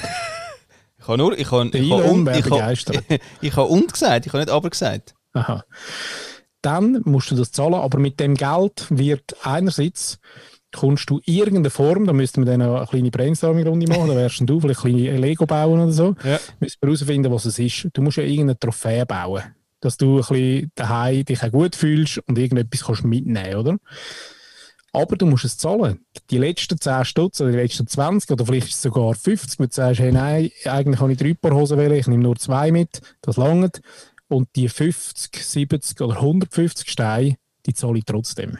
[0.98, 1.38] Ich habe nur.
[1.38, 4.72] Ich habe, ich habe, und, ich habe, ich habe und gesagt, ich habe nicht aber
[4.72, 5.14] gesagt.
[5.36, 5.64] Aha.
[6.62, 10.20] Dann musst du das zahlen, aber mit dem Geld wird einerseits
[10.76, 14.60] kommst du irgendeine Form, da müssten wir dann eine kleine Brainstorming-Runde machen, da wärst du
[14.60, 16.16] vielleicht ein kleines Lego bauen oder so.
[16.24, 16.40] Ja.
[16.60, 17.88] Müssen wir herausfinden, was es ist.
[17.94, 19.44] Du musst ja irgendeine Trophäe bauen,
[19.80, 23.78] dass du ein bisschen daheim dich auch gut fühlst und irgendetwas kannst mitnehmen, oder?
[24.92, 26.00] Aber du musst es zahlen.
[26.30, 30.00] Die letzten 10 Stutz oder die letzten 20 oder vielleicht sogar 50, wenn du sagst,
[30.00, 33.38] hey, nein, eigentlich habe ich drei Paar Hosen wählen, ich nehme nur zwei mit, das
[33.38, 33.82] langt.
[34.28, 38.58] Und die 50, 70 oder 150 Steine, die zahle ich trotzdem.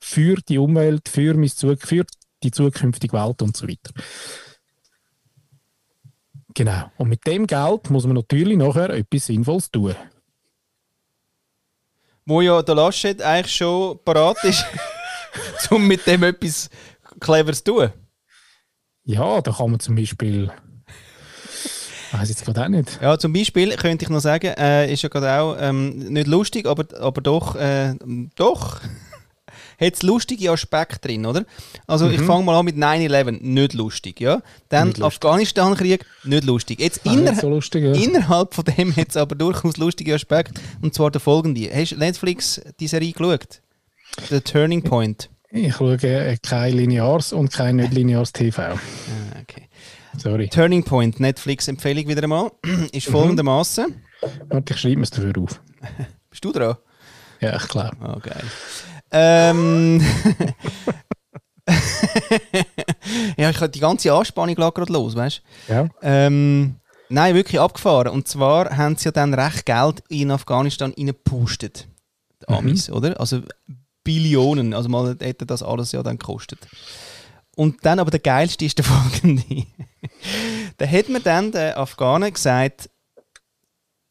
[0.00, 2.04] Für die Umwelt, für, mein Zug für
[2.42, 3.92] die zukünftige Welt und so weiter.
[6.54, 6.90] Genau.
[6.98, 9.94] Und mit dem Geld muss man natürlich nachher etwas Sinnvolles tun.
[12.26, 14.64] Wo ja der Laschet eigentlich schon parat ist,
[15.70, 16.68] um mit dem etwas
[17.20, 17.92] Cleveres zu tun.
[19.04, 20.52] Ja, da kann man zum Beispiel.
[22.12, 23.00] Weiß jetzt gerade auch nicht.
[23.00, 26.66] Ja, zum Beispiel könnte ich noch sagen, äh, ist ja gerade auch ähm, nicht lustig,
[26.66, 27.94] aber, aber doch, äh,
[28.36, 28.80] doch,
[29.80, 31.44] hat es lustige Aspekte drin, oder?
[31.86, 34.42] Also ich fange mal an mit 9-11, nicht lustig, ja?
[34.68, 34.92] Dann.
[35.00, 36.80] Afghanistan-Krieg, nicht lustig.
[36.80, 37.92] Jetzt Auch inner so lustig, ja.
[37.92, 41.70] innerhalb von dem hat es aber durchaus lustige Aspekte, und zwar der folgende.
[41.72, 43.62] Hast du Netflix die Serie geschaut?
[44.28, 45.30] The Turning Point.
[45.50, 48.78] Ich schaue äh, kein Lineares und kein nicht lineares TV.
[50.18, 50.48] Sorry.
[50.48, 52.52] Turning Point, Netflix-Empfehlung wieder einmal,
[52.92, 54.02] ist folgendermaßen.
[54.48, 55.60] Warte, ich schreibe mir es dafür auf.
[56.30, 56.76] Bist du dran?
[57.40, 57.96] Ja, ich glaube.
[58.00, 58.44] Oh, geil.
[59.10, 60.00] Ähm.
[63.36, 65.72] ja, ich habe die ganze Anspannung lag gerade los, weißt du?
[65.72, 65.88] Ja.
[66.02, 66.76] Ähm,
[67.08, 68.08] nein, wirklich abgefahren.
[68.08, 71.88] Und zwar haben sie ja dann recht Geld in Afghanistan reingepustet.
[72.42, 73.18] Die Amis, oder?
[73.20, 73.42] Also
[74.04, 74.74] Billionen.
[74.74, 76.60] Also mal hätte das alles ja dann gekostet.
[77.56, 79.66] Und dann aber der geilste ist der folgende.
[80.78, 82.88] da hat mir dann der Afghanen gesagt,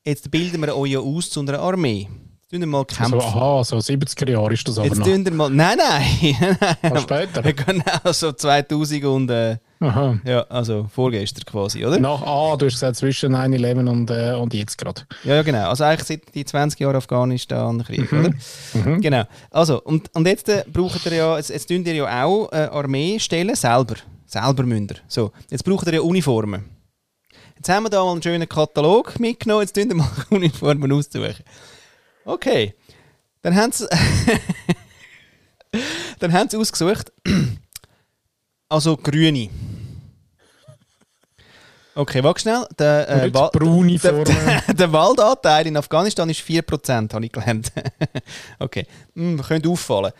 [0.05, 2.07] jetzt bilden wir euch ja aus zu einer Armee.
[2.49, 3.19] Tun wir mal kämpfen.
[3.19, 5.05] So, aha, so 70er Jahre ist das aber Jetzt noch.
[5.05, 5.49] wir mal.
[5.49, 6.57] Nein, nein.
[6.93, 7.41] Noch später.
[7.53, 9.29] genau, so 2000 und.
[9.29, 10.19] Äh, Aha.
[10.25, 11.99] ja, also vorgestern quasi, oder?
[11.99, 15.01] Nach, ah, du hast gesagt zwischen 9-11 und, äh, und jetzt gerade.
[15.23, 15.69] Ja, ja, genau.
[15.69, 18.29] Also eigentlich seit die 20 Jahre Afghanistan-Krieg, oder?
[18.73, 19.01] Mhm.
[19.01, 19.23] Genau.
[19.49, 22.69] Also, und, und jetzt äh, braucht ihr ja, jetzt, jetzt tun ihr ja auch äh,
[22.71, 23.95] Armee stellen, selber.
[24.27, 24.95] Selber münder.
[25.07, 26.63] So, jetzt braucht ihr ja Uniformen.
[27.55, 31.43] Jetzt haben wir da mal einen schönen Katalog mitgenommen, jetzt tun wir mal Uniformen aussuchen.
[32.23, 32.75] Okay.
[33.41, 33.87] Dann haben sie.
[36.19, 37.11] dann haben sie ausgesucht.
[38.71, 39.49] Also grüne.
[41.93, 42.65] Okay, warte schnell.
[42.79, 47.69] Der, äh, Wa- braune der, der, der Waldanteil in Afghanistan ist 4%, habe ich gelernt.
[48.59, 50.13] okay, hm, könnte auffallen.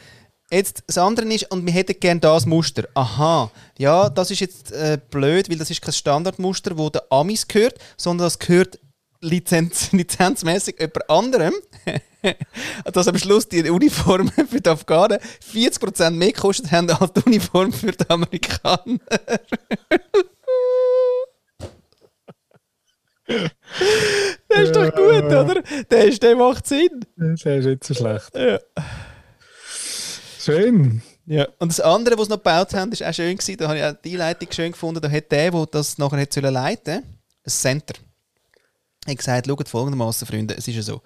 [0.52, 2.84] Jetzt, das andere ist, und wir hätten gerne das Muster.
[2.93, 7.47] Aha, ja, das ist jetzt äh, blöd, weil das ist kein Standardmuster, wo der Amis
[7.47, 8.78] gehört, sondern das gehört
[9.22, 11.53] lizenz, lizenzmäßig jemand anderem.
[12.93, 15.17] dass am Schluss die Uniformen für die Afghanen
[15.53, 18.99] 40% mehr gekostet haben als die Uniform für die Amerikaner.
[24.47, 25.63] das ist doch gut, oder?
[25.89, 27.05] Der, ist, der macht Sinn.
[27.15, 28.36] Das ist nicht so schlecht.
[28.36, 28.59] Ja.
[30.39, 31.01] Schön.
[31.26, 31.47] Ja.
[31.59, 33.57] Und das andere, was sie noch gebaut haben, ist auch schön gewesen.
[33.57, 35.01] Da habe ich auch die Leitung schön gefunden.
[35.01, 37.95] Da hat der, der das nachher sollen leiten, ein Center.
[39.06, 41.02] Er hat gesagt, schaut folgendermaßen, Freunde, es ist ja so.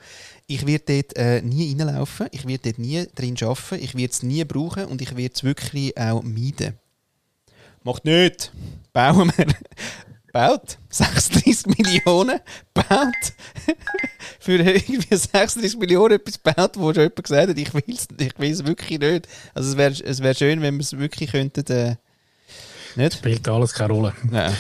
[0.48, 4.22] Ich werde dort äh, nie reinlaufen, ich werde dort nie drin arbeiten, ich werde es
[4.22, 6.74] nie brauchen und ich werde es wirklich auch meiden.
[7.84, 8.52] Macht nicht.
[8.92, 9.46] Bauen wir.
[10.34, 10.78] Baut.
[10.90, 12.42] 36 Millionen.
[12.74, 12.88] Baut.
[14.40, 18.34] Für irgendwie 36 Millionen etwas baut, wo schon jemand gesagt hat, ich will es ich
[18.38, 19.28] will's wirklich nicht.
[19.54, 21.66] Also es wäre es wär schön, wenn wir es wirklich könnten.
[21.72, 21.96] Äh,
[22.98, 23.14] nicht?
[23.14, 24.14] Spielt alles keine Rolle.
[24.30, 24.54] Nein.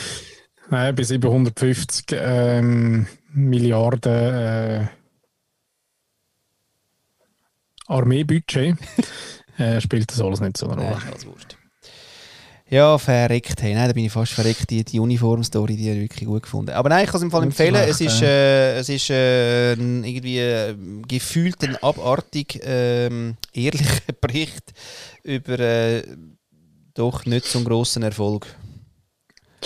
[0.70, 4.88] Nein, bei 750 ähm, Milliarden äh,
[7.88, 8.78] Armeebudget
[9.58, 10.98] äh, spielt das alles nicht so eine Rolle.
[12.68, 13.62] Ja, verreckt.
[13.62, 13.76] Hey.
[13.76, 14.72] Nein, da bin ich fast verreckt.
[14.72, 16.72] Die, die Uniform-Story, die habe ich wirklich gut gefunden.
[16.72, 17.76] Aber nein, ich kann es im Fall empfehlen.
[17.76, 20.76] Es ist, äh, es ist äh, irgendwie äh,
[21.08, 24.74] gefühlt ein abartig ähm, ehrlicher Bericht
[25.22, 26.04] über äh,
[26.96, 28.48] doch nicht so einen grossen Erfolg.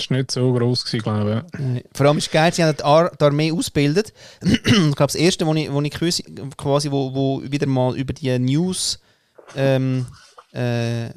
[0.00, 1.84] Das war nicht so gross, gewesen, glaube ich.
[1.92, 4.14] Vor allem ist geil, sie haben die, Ar die Armee ausgebildet.
[4.42, 5.92] ich glaube, das erste, wo ich, wo ich
[6.56, 8.98] quasi, wo, wo wieder mal über die News
[9.54, 10.06] ähm,
[10.52, 11.10] äh,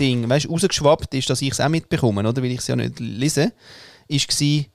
[0.00, 2.42] Ding, rausgeschwappt ist, dass ich es auch mitbekomme, oder?
[2.42, 3.52] Weil ich es ja nicht lese,
[4.08, 4.68] ist gsi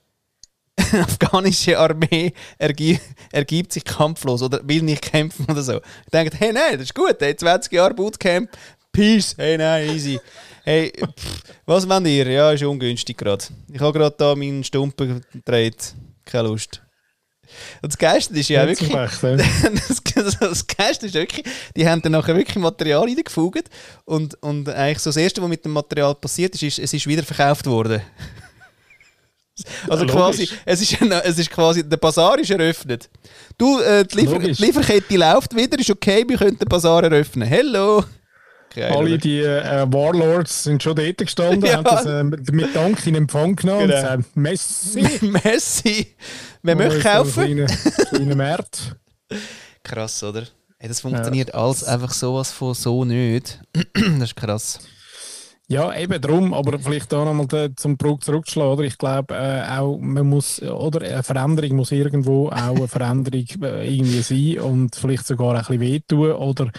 [0.92, 2.98] afghanische Armee ergi
[3.30, 5.76] ergibt sich kampflos oder will nicht kämpfen oder so.
[5.76, 8.48] Ich denke, hey, nein, das ist gut, hey, 20 Jahre Bootcamp,
[8.92, 10.18] Peace, hey, nein, easy.
[10.64, 12.30] Hey, pff, was wollt ihr?
[12.30, 13.44] Ja, ist ungünstig gerade.
[13.72, 15.94] Ich habe gerade da meinen Stumpen gedreht.
[16.24, 16.82] Keine Lust.
[17.82, 21.44] Und das Geilste ist ja wirklich, das, das, Geilste ist wirklich,
[21.76, 23.64] die haben dann nachher wirklich Material reingefugt
[24.04, 27.06] und, und eigentlich so das Erste, was mit dem Material passiert ist, ist, es ist
[27.06, 28.02] wieder verkauft worden.
[29.90, 33.10] Also Ja, quasi, es ist, es ist quasi, der Bazar ist eröffnet.
[33.58, 37.46] Du, äh, die, Liefer die Lieferkette läuft wieder, ist okay, wir können den Bazar eröffnen.
[37.46, 38.02] Hello!
[38.72, 41.76] Geil, Alle die äh, Warlords sind schon dort gestanden, Ja.
[41.78, 43.96] haben das äh, mit Dank in Empfang genommen Genau.
[44.12, 45.26] und gesagt, Messi.
[45.44, 46.14] Messi!
[46.62, 47.44] Wer möchte kaufen?
[47.44, 47.66] Kleine,
[48.10, 48.94] kleine Markt.
[49.82, 50.44] Krass, oder?
[50.78, 53.60] Hey, das funktioniert alles einfach sowas von so nicht.
[53.94, 54.78] das ist krass.
[55.70, 58.82] Ja, eben drum, aber vielleicht da nochmal zum Brug zurückzuschlagen, oder?
[58.82, 63.86] Ich glaube, äh, auch, man muss, oder eine Veränderung muss irgendwo auch eine Veränderung äh,
[63.86, 66.72] irgendwie sein und vielleicht sogar ein bisschen wehtun oder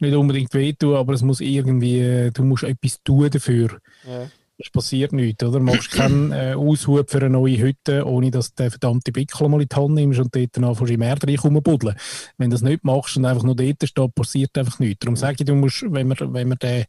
[0.00, 3.78] nicht unbedingt wehtun, aber es muss irgendwie, äh, du musst etwas tun dafür.
[4.06, 4.26] Ja.
[4.58, 5.58] Es passiert nichts, oder?
[5.58, 9.48] Du machst keinen äh, Aushub für eine neue Hütte, ohne dass du den verdammten Pickel
[9.48, 11.94] mal in die Hand nimmst und dort dann anfängst im Erdreich rumbuddeln.
[12.38, 15.00] Wenn du das nicht machst und einfach nur dort steht, passiert einfach nichts.
[15.00, 16.84] Darum sage ich, du musst, wenn man, wenn man den,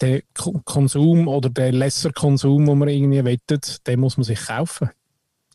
[0.00, 0.22] den
[0.64, 4.88] Konsum oder den Lesser-Konsum, den man irgendwie wettet, den muss man sich kaufen.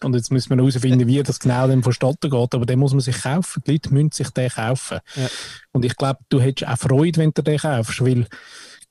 [0.03, 2.53] Und jetzt müssen wir herausfinden, wie das genau dann vonstatten geht.
[2.53, 3.63] Aber den muss man sich kaufen.
[3.65, 4.99] Die Leute müssen sich den kaufen.
[5.15, 5.27] Ja.
[5.71, 8.27] Und ich glaube, du hättest auch Freude, wenn du den kaufst, weil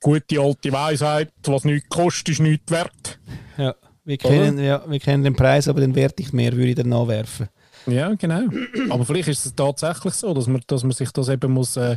[0.03, 3.19] gute alte Weisheit, was nichts kostet, ist nichts wert.
[3.57, 3.75] Ja,
[4.05, 6.91] wir kennen, ja, wir kennen den Preis, aber den Wert nicht mehr, würde ich dann
[6.91, 7.49] nachwerfen.
[7.87, 8.43] Ja, genau.
[8.91, 11.97] Aber vielleicht ist es tatsächlich so, dass man, dass man sich das eben muss äh,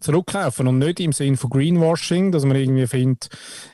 [0.00, 3.28] zurückkaufen und nicht im Sinne von Greenwashing, dass man irgendwie findet,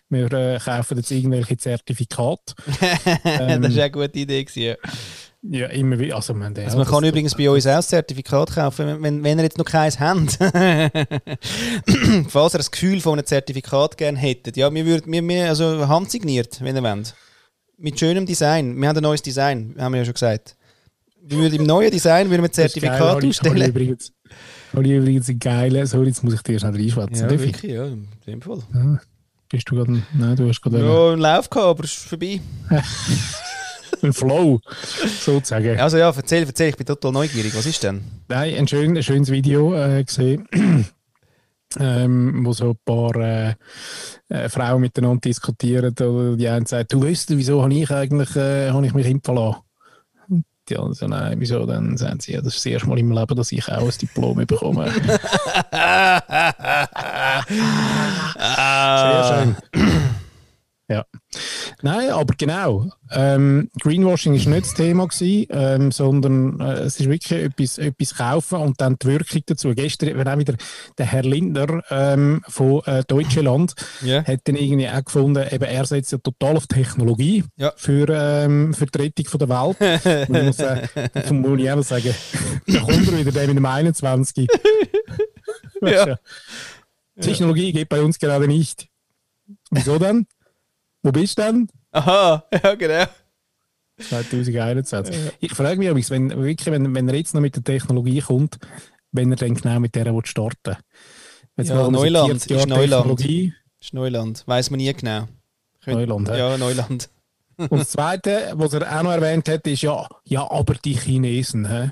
[0.09, 2.55] wir äh, kaufen jetzt irgendwelche Zertifikate.
[3.25, 4.45] ähm, das war eine gute Idee.
[4.45, 4.75] Gewesen, ja.
[5.45, 6.15] Ja, immer wieder.
[6.17, 9.43] Also man, also man kann übrigens bei uns auch ein Zertifikat kaufen, wenn, wenn ihr
[9.43, 10.39] jetzt noch keins habt.
[12.29, 14.57] Falls ihr das Gefühl von einem Zertifikat gerne hättet.
[14.57, 17.15] Ja, wir würden, wir, wir, also handsigniert, wenn ihr wollt.
[17.77, 18.81] Mit schönem Design.
[18.81, 20.57] Wir haben ein neues Design, haben wir ja schon gesagt.
[21.25, 23.57] Wir würden im neuen Design würden wir ein Zertifikat geil, ausstellen.
[23.57, 24.13] Habe ich, übrigens,
[24.73, 27.17] ich übrigens ein geiles, sorry, jetzt muss ich dir schnell reinschwatzen.
[27.17, 28.63] Ja, wirklich, ja, in dem Fall.
[28.73, 29.01] Ja.
[29.49, 30.79] Bist du gerade, nein, du hast gerade...
[30.79, 32.41] Ja, einen Lauf gehabt, aber es ist vorbei.
[34.03, 34.61] ein Flow,
[35.21, 35.79] sozusagen.
[35.81, 37.57] Also ja, erzähl, erzähl, ich bin total neugierig.
[37.57, 38.03] Was ist denn?
[38.29, 40.49] Nein, ein, schön, ein schönes Video äh, gesehen,
[41.81, 43.55] ähm, wo so ein paar äh,
[44.29, 45.95] äh, Frauen miteinander diskutieren.
[46.01, 49.55] Oder die eine sagt, du weißt, wieso habe ich eigentlich äh, hab ich mich impfen?
[50.69, 51.67] Die anderen so, nein, wieso?
[51.67, 53.99] Dann sagen sie, ja, das ist das erste Mal im Leben, dass ich auch ein
[54.01, 54.91] Diplom bekomme.
[58.39, 59.57] Sehr schön.
[60.89, 61.07] Ja.
[61.83, 62.91] Nein, aber genau.
[63.11, 68.15] Ähm, Greenwashing ist nicht das Thema gewesen, ähm, sondern äh, es ist wirklich etwas, etwas
[68.15, 69.75] kaufen und dann die Wirkung dazu.
[69.75, 70.55] Gestern war auch wieder
[70.99, 74.25] der Herr Lindner ähm, von äh, Deutschland yeah.
[74.25, 77.73] hat dann irgendwie auch gefunden, eben er setzt ja total auf Technologie ja.
[77.77, 80.29] für, ähm, für die Rettung von der Welt.
[80.29, 82.15] und ich muss, äh, muss ich auch sagen,
[82.67, 84.49] da kommt er wieder, der mit dem 21.
[85.83, 86.19] ja.
[87.21, 88.89] Technologie geht bei uns gerade nicht.
[89.71, 90.27] Wieso dann?
[91.03, 91.69] Wo bist du denn?
[91.91, 93.05] Aha, ja, genau.
[93.99, 95.15] 2021.
[95.15, 95.31] Ja.
[95.41, 98.59] Ich frage mich, wenn, wirklich, wenn, wenn er jetzt noch mit der Technologie kommt,
[99.13, 100.77] wenn er dann genau mit der starten
[101.57, 101.67] will.
[101.67, 102.47] Ja, Neuland.
[102.47, 103.21] Ist Neuland.
[103.81, 104.43] Ist Neuland.
[104.47, 105.29] Weiß man nie genau.
[105.87, 106.37] Neuland, ja.
[106.37, 107.11] ja, Neuland.
[107.57, 111.69] Und das Zweite, was er auch noch erwähnt hat, ist ja, ja, aber die Chinesen.
[111.69, 111.91] He?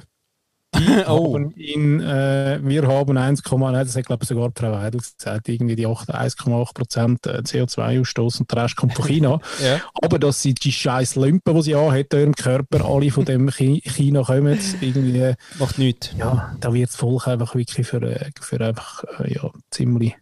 [0.75, 1.35] Die oh.
[1.35, 5.77] haben in, äh, wir haben 1, das hat glaube ich sogar Frau Weidel gesagt, irgendwie
[5.77, 9.41] die 1,8 Prozent äh, CO2-Ausstoß und der Rest kommt von China.
[9.65, 9.81] ja.
[10.03, 14.23] Aber dass sie die scheiß Lampen, die sie anhat, im Körper, alle von dem China
[14.23, 15.35] kommen, irgendwie...
[15.59, 16.11] Macht nichts.
[16.17, 20.15] Ja, da wird das Volk einfach wirklich für, äh, für einfach, äh, ja, ziemlich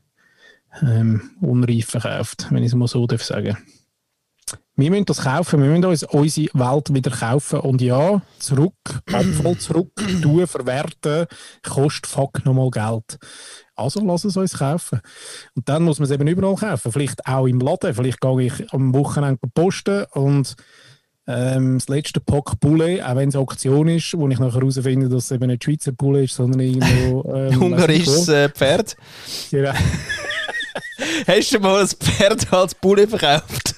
[0.82, 3.56] ähm, unreif verkauft, wenn ich es mal so darf sagen
[4.76, 8.74] wir müssen das kaufen, wir müssen uns unsere Welt wieder kaufen und ja, zurück,
[9.12, 9.90] Abfall zurück,
[10.22, 11.26] tun, verwerten,
[11.62, 13.18] kostet fuck nochmal Geld.
[13.74, 15.00] Also lass es uns kaufen.
[15.54, 18.72] Und dann muss man es eben überall kaufen, vielleicht auch im Laden, vielleicht gehe ich
[18.72, 20.56] am Wochenende posten und
[21.28, 25.24] ähm, das letzte Pack Poulet, auch wenn es Auktion ist, wo ich nachher herausfinde, dass
[25.24, 27.18] es eben nicht Schweizer Poulet ist, sondern irgendwo...
[27.38, 28.96] Ähm, Ungarisches äh, Pferd.
[29.50, 29.72] Genau.
[31.26, 33.77] Hast du mal ein Pferd als Poulet verkauft?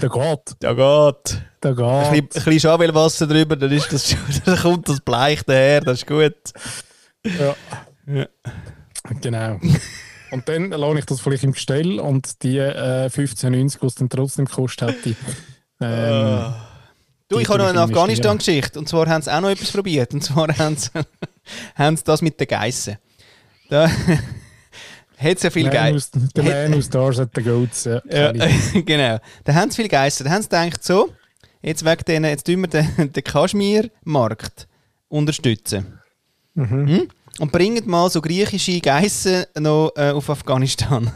[0.00, 0.62] Der geht.
[0.62, 1.42] Der geht.
[1.62, 1.82] Der geht.
[1.82, 4.14] Ein bisschen, Schawelwasser drüber, dann, ist das,
[4.44, 6.34] dann kommt das Bleich daher, das ist gut.
[7.24, 7.56] Ja.
[8.06, 8.26] ja.
[9.20, 9.58] Genau.
[10.30, 14.08] Und dann lohne ich das vielleicht im Gestell und die äh, 15,90, die es dann
[14.08, 15.16] trotzdem gekostet hätte.
[15.80, 16.52] Ähm, uh.
[17.28, 18.78] Du, ich habe noch eine Afghanistan-Geschichte.
[18.78, 20.14] Und zwar haben sie auch noch etwas probiert.
[20.14, 20.90] Und zwar haben sie,
[21.74, 22.98] haben sie das mit den Geissen.
[23.68, 23.90] Da,
[25.18, 26.20] hat ja viel Geister.
[26.36, 27.84] Der Man aus Stars at the Goats.
[27.84, 28.32] Ja, ja
[28.86, 29.18] genau.
[29.44, 30.24] Da haben sie viel Geister.
[30.24, 31.10] Da haben sie gedacht, so,
[31.62, 34.68] jetzt, wegen denen, jetzt tun wir den, den Kaschmir-Markt
[35.08, 35.98] unterstützen.
[36.54, 36.88] Mhm.
[36.88, 37.08] Hm?
[37.40, 41.08] Und bringen mal so griechische Geissen noch äh, auf Afghanistan.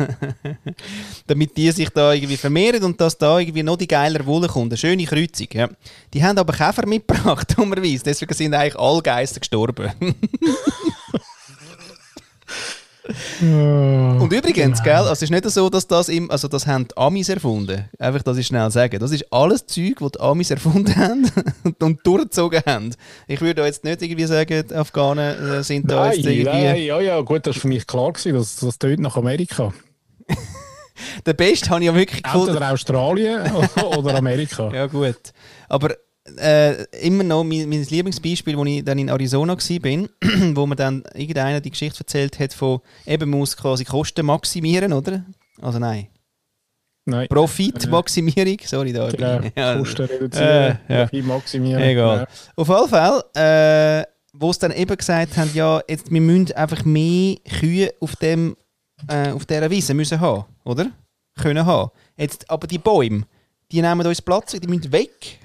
[1.27, 4.71] Damit die sich da irgendwie vermehren und dass da irgendwie noch die geiler Wolle kommt.
[4.71, 5.49] Eine schöne Kreuzung.
[5.53, 5.69] Ja.
[6.15, 8.05] Die haben aber Käfer mitgebracht, dummerweise.
[8.05, 9.91] Deswegen sind eigentlich alle Geister gestorben.
[13.41, 14.85] Und übrigens, genau.
[14.85, 17.85] gell, also es ist nicht so, dass das im, also das haben die Amis erfunden.
[17.99, 18.99] Einfach, dass ich schnell sagen.
[18.99, 21.31] Das ist alles Zeug, das die Amis erfunden haben
[21.81, 22.95] und durchgezogen haben.
[23.27, 26.45] Ich würde jetzt nicht irgendwie sagen, die Afghanen äh, sind da nein, jetzt irgendwie...
[26.45, 29.73] Nein, ja, ja, gut, das war für mich klar gewesen, dass das tönt nach Amerika.
[31.27, 32.49] der Beste habe ich ja wirklich gefunden.
[32.49, 33.53] Entweder Australien
[33.97, 34.71] oder Amerika.
[34.73, 35.33] Ja, gut.
[35.69, 35.95] Aber
[36.39, 40.09] äh, immer noch mein, mein Lieblingsbeispiel, wo ich dann in Arizona war,
[40.57, 44.93] wo mir dann irgendeiner die Geschichte erzählt hat von, eben man muss quasi Kosten maximieren,
[44.93, 45.25] oder?
[45.61, 46.09] Also nein.
[47.05, 47.27] Nein.
[47.29, 49.09] Profitmaximierung, sorry da.
[49.11, 51.03] Genau, Ja, Kosten reduzieren, Äh, ja.
[51.07, 51.83] Profit maximieren.
[51.83, 52.29] Egal.
[52.55, 56.85] Auf jeden Fall, äh, wo sie dann eben gesagt haben, ja, jetzt, wir müssen einfach
[56.85, 58.57] mehr Kühe auf, dem,
[59.09, 60.91] äh, auf dieser Wiese müssen haben, oder?
[61.41, 61.91] Können haben.
[62.17, 63.25] Jetzt, aber die Bäume,
[63.73, 65.39] die nehmen uns Platz, die müssen weg.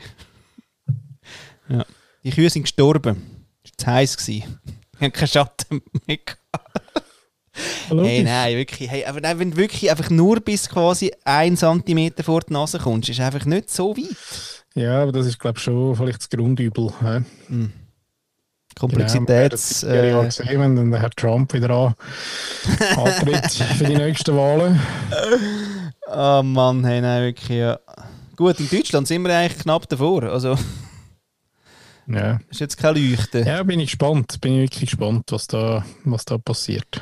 [1.69, 1.85] Ja.
[2.23, 3.47] Die Kühe sind gestorben.
[3.63, 4.17] Es war zu heiß.
[4.17, 4.59] gewesen.
[4.99, 6.17] Die haben keinen Schatten mehr.
[7.89, 8.89] Hey, nein, wirklich.
[8.89, 12.79] Hey, aber nein, wenn du wirklich einfach nur bis quasi 1 cm vor die Nase
[12.79, 14.65] kommst, ist einfach nicht so weit.
[14.75, 16.91] Ja, aber das ist, glaube ich, schon vielleicht das Grundübel.
[17.01, 17.21] hä?
[18.77, 19.81] Komplexitäts...
[19.81, 21.95] Genau, wir werden äh, es sehen, wenn dann der Herr Trump wieder an
[22.95, 24.79] antritt für die nächsten Wahlen.
[26.05, 27.79] Oh Mann, hey, nein, wirklich, ja.
[28.35, 30.23] Gut, in Deutschland sind wir eigentlich knapp davor.
[30.23, 30.55] Also,
[32.07, 32.39] Ja.
[32.49, 33.45] ist jetzt kein Leuchten.
[33.45, 34.39] ja, bin ich gespannt.
[34.41, 37.01] Bin ich wirklich gespannt, was da, was da passiert.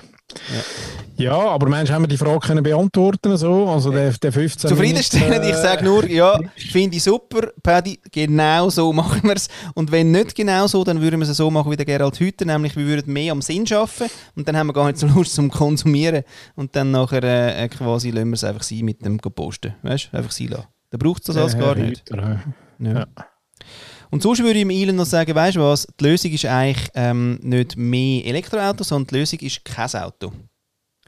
[1.18, 1.32] Ja.
[1.32, 3.70] aber Mensch, haben wir die Frage können beantworten so?
[3.70, 8.70] Also der, der 15 Zufriedenstellend, Minuten, ich sage nur, ja, finde ich super, Paddy, genau
[8.70, 9.48] so machen wir es.
[9.76, 12.46] Und wenn nicht genau so, dann würden wir es so machen wie der Gerald Hüther,
[12.46, 15.36] nämlich wir würden mehr am Sinn arbeiten und dann haben wir gar nicht so Lust
[15.36, 16.24] zum Konsumieren
[16.56, 19.76] und dann nachher äh, quasi lassen wir es einfach sein mit dem Posten.
[19.84, 20.68] Weißt du, einfach sein lassen.
[20.90, 22.10] Dann braucht es das alles gar nicht.
[22.10, 22.28] Hüter,
[22.80, 22.90] hä?
[22.90, 23.08] Ja.
[24.12, 26.90] Und sonst würde ich im Elon noch sagen, weißt du was, die Lösung ist eigentlich
[26.96, 30.32] ähm, nicht mehr Elektroautos, sondern die Lösung ist kein Auto.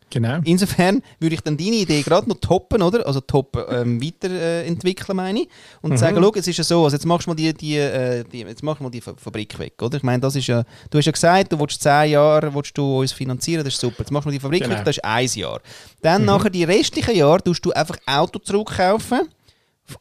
[0.10, 0.40] Genau.
[0.46, 3.06] Insofern würde ich dann deine Idee gerade noch toppen, oder?
[3.06, 5.50] Also toppen, ähm, weiterentwickeln, meine ich.
[5.82, 8.24] Und sagen, schau, es ist ja so, also jetzt machst du mal die, die, äh,
[8.24, 9.98] die, jetzt machst du mal die Fa- Fabrik weg, oder?
[9.98, 13.00] Ich meine, das ist ja, du hast ja gesagt, du willst zehn Jahre willst du
[13.02, 13.98] uns finanzieren, das ist super.
[14.00, 14.76] Jetzt machst du mal die Fabrik Genau.
[14.78, 15.60] weg, das ist ein Jahr.
[16.02, 19.28] Dann nachher die restlichen Jahre tust du einfach Auto zurückkaufen,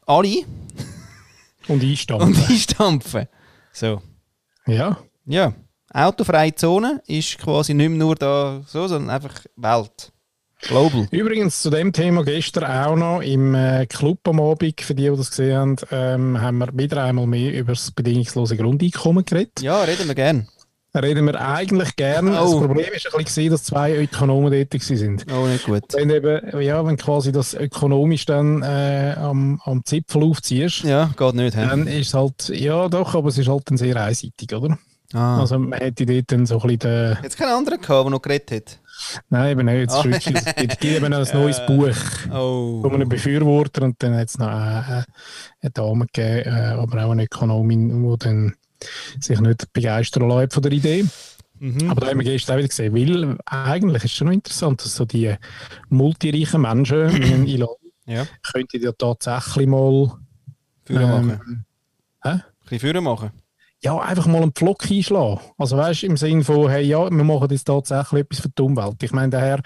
[0.05, 0.43] alle,
[1.67, 2.27] Und einstampfen.
[2.33, 3.27] und einstampfen.
[3.71, 4.01] So.
[4.65, 4.97] Ja.
[5.25, 5.53] Ja,
[5.93, 10.11] autofreie Zone ist quasi nicht mehr nur da so, sondern einfach Welt.
[10.61, 11.07] Global.
[11.11, 15.15] Übrigens zu dem Thema gestern auch noch im äh, Club am Abend, für die, die
[15.15, 19.61] das gesehen haben, ähm, haben wir wieder einmal mehr über das bedingungslose Grundeinkommen geredet.
[19.61, 20.47] Ja, reden wir gern.
[20.95, 22.31] Reden wir eigentlich gerne.
[22.31, 22.61] Das Oh.
[22.61, 25.23] Problem ist ein bisschen, dass zwei Ökonomen dort waren.
[25.31, 25.83] Oh, nicht gut.
[25.93, 31.35] Wenn eben, ja, wenn quasi das ökonomisch dann äh, am, am Zipfel aufziehst, Ja, geht
[31.35, 31.55] nicht.
[31.55, 31.61] He?
[31.61, 34.77] dann ist es halt, ja doch, aber es ist halt dann sehr einseitig, oder?
[35.13, 35.39] Ah.
[35.39, 38.21] Also man hätte dort dann so ein bisschen den, Jetzt keinen anderen gehabt, der noch
[38.21, 38.79] geredet hat.
[39.29, 41.89] nein, eben nicht, wirklich, es gibt eben ein neues Buch
[42.33, 42.81] Oh.
[42.81, 45.05] von einem Befürworter und dann hat es noch eine,
[45.61, 48.55] eine Dame gegeben, äh, aber auch eine Ökonomin, die dann
[49.19, 51.05] sich nicht begeistern lässt von der Idee.
[51.59, 51.89] Mhm.
[51.89, 54.95] Aber da haben wir gestern auch wieder gesehen, weil eigentlich ist es schon interessant, dass
[54.95, 55.35] so die
[55.89, 57.75] multireichen Menschen wie ein Elon
[58.05, 60.11] Ja, könnten ja tatsächlich mal
[60.85, 61.39] Führer machen.
[61.47, 61.65] ähm,
[62.23, 62.29] hä?
[62.29, 63.31] Ein bisschen Führer machen.
[63.83, 65.39] Ja, einfach mal einen Pflock einschlagen.
[65.57, 68.61] Also weißt du, im Sinne von, hey, ja, wir machen jetzt tatsächlich etwas für die
[68.61, 69.03] Umwelt.
[69.03, 69.61] Ich meine, der Herr,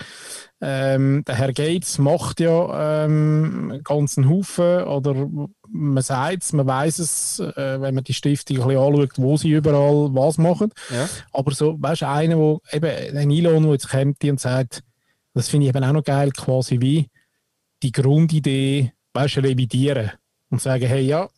[0.60, 5.28] ähm, der Herr Gates macht ja ähm, einen ganzen Haufen oder
[5.70, 9.38] man sagt es, man weiß es, äh, wenn man die Stiftung ein bisschen anschaut, wo
[9.38, 10.72] sie überall was machen.
[10.90, 11.08] Ja.
[11.32, 14.84] Aber so, weißt du, einer, wo eben ein Elon, der jetzt kommt und sagt,
[15.34, 17.10] das finde ich eben auch noch geil, quasi wie
[17.82, 20.12] die Grundidee, weißt du, revidieren
[20.50, 21.30] und sagen, hey, ja,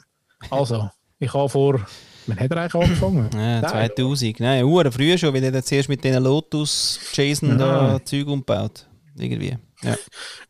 [0.50, 1.80] also, ich habe vor,
[2.28, 3.30] wann hat er eigentlich angefangen?
[3.34, 3.90] Ja, Nein.
[3.96, 4.40] 2000.
[4.40, 8.88] Nein, Uhr früher schon, weil er zuerst mit diesen Lotus Jason da Zeug umgebaut.
[9.16, 9.58] Irgendwie.
[9.84, 9.96] Ja.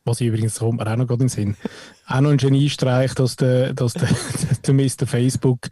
[0.04, 1.56] Was ich übrigens kommt mir auch noch gerade in den Sinn.
[2.06, 4.08] auch noch ein Geniestreich, dass der, dass der,
[4.66, 5.06] der Mr.
[5.06, 5.68] Facebook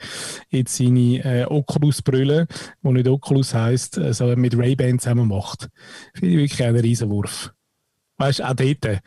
[0.50, 2.46] jetzt seine äh, Oculus-Brille,
[2.82, 5.68] die nicht Oculus heisst, äh, so mit Ray-Ban zusammen macht.
[6.14, 7.52] Finde ich wirklich einen Riesenwurf.
[8.18, 9.00] Weißt du, auch dort.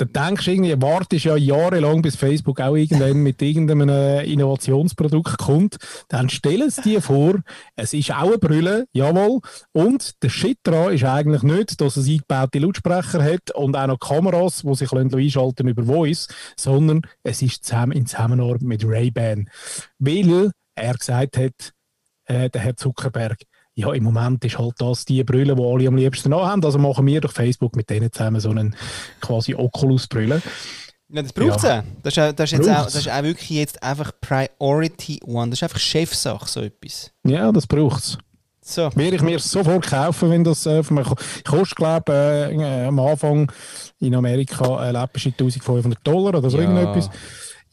[0.00, 5.36] Da denkst du irgendwie, wartest ja jahrelang, bis Facebook auch irgendwann mit irgendeinem äh, Innovationsprodukt
[5.36, 5.76] kommt.
[6.08, 7.34] Dann stellen sie dir vor,
[7.76, 9.40] es ist auch eine Brille, jawohl.
[9.72, 13.98] Und der Shit daran ist eigentlich nicht, dass es eingebaute Lautsprecher hat und auch noch
[13.98, 19.50] Kameras, die sich einschalten über Voice, sondern es ist zusammen in Zusammenarbeit mit Ray-Ban.
[19.98, 21.74] Weil er gesagt hat,
[22.24, 23.36] äh, der Herr Zuckerberg,
[23.80, 26.64] ja, im Moment ist halt das die Brille, die alle am liebsten haben.
[26.64, 28.74] Also machen wir durch Facebook mit denen zusammen so einen
[29.20, 30.40] quasi Oculus-Brille.
[31.12, 31.80] Ja, das braucht es Ja.
[31.80, 31.84] auch.
[32.02, 32.84] Das ist, auch, das, ist jetzt auch.
[32.84, 35.50] Das ist auch wirklich jetzt einfach Priority One.
[35.50, 37.10] Das ist einfach Chefsache, so etwas.
[37.26, 38.18] Ja, das braucht es.
[38.62, 38.90] So.
[38.94, 40.82] Werde ich mir sofort kaufen, wenn das äh,
[41.44, 43.50] kostet, glaube äh, am Anfang
[43.98, 46.64] in Amerika ein Läppchen 1500 Dollar oder so Ja.
[46.70, 47.10] irgendetwas.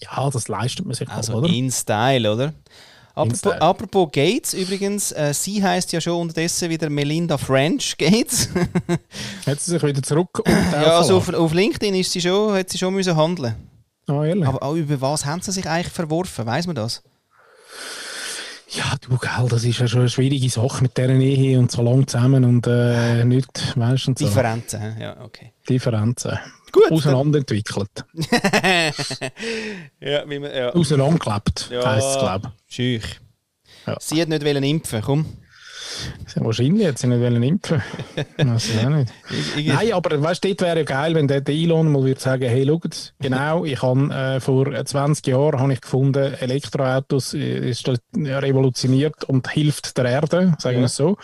[0.01, 1.49] Ja, das leistet man sich Also doch, oder?
[1.53, 2.53] in Style, oder?
[3.17, 8.49] Apropos, apropos Gates, übrigens, äh, sie heißt ja schon unterdessen wieder Melinda French Gates.
[9.47, 12.77] hat sie sich wieder zurück Ja, also auf, auf LinkedIn ist sie schon, hat sie
[12.77, 13.55] schon müssen handeln.
[14.07, 14.45] Ah, ehrlich?
[14.45, 16.45] Aber auch über was haben sie sich eigentlich verworfen?
[16.45, 17.01] Weiß man das?
[18.69, 21.81] Ja, du, gell, das ist ja schon eine schwierige Sache mit dieser Ehe und so
[21.81, 24.25] lange zusammen und äh, nicht, weißt du, so.
[24.25, 25.53] Differenzen, ja, okay.
[25.67, 26.37] Differenzen.
[26.71, 26.91] Gut.
[26.91, 27.89] Auseinanderentwickelt.
[29.99, 30.69] ja, wie man, ja.
[30.73, 31.85] Auseinandergeklebt, Ja.
[31.85, 33.19] heisst es, glaube Schüch.
[33.85, 33.97] Ja.
[33.99, 35.25] Sie hat nicht wollen impfen, komm.
[36.27, 36.43] ich.
[36.43, 37.81] Wahrscheinlich hat sie nicht wollen impfen.
[38.37, 39.11] Weiß ich auch nicht.
[39.29, 42.47] Ich, ich, Nein, aber weißt, dort wäre ja geil, wenn der Elon mal würde sagen,
[42.49, 47.87] hey, schaut, genau, ich habe äh, vor 20 Jahren habe ich gefunden, Elektroautos äh, ist
[47.87, 50.85] das revolutioniert und hilft der Erde, sagen wir Ja.
[50.87, 51.17] es so.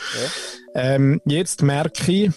[0.74, 2.32] Ähm, jetzt merke ich,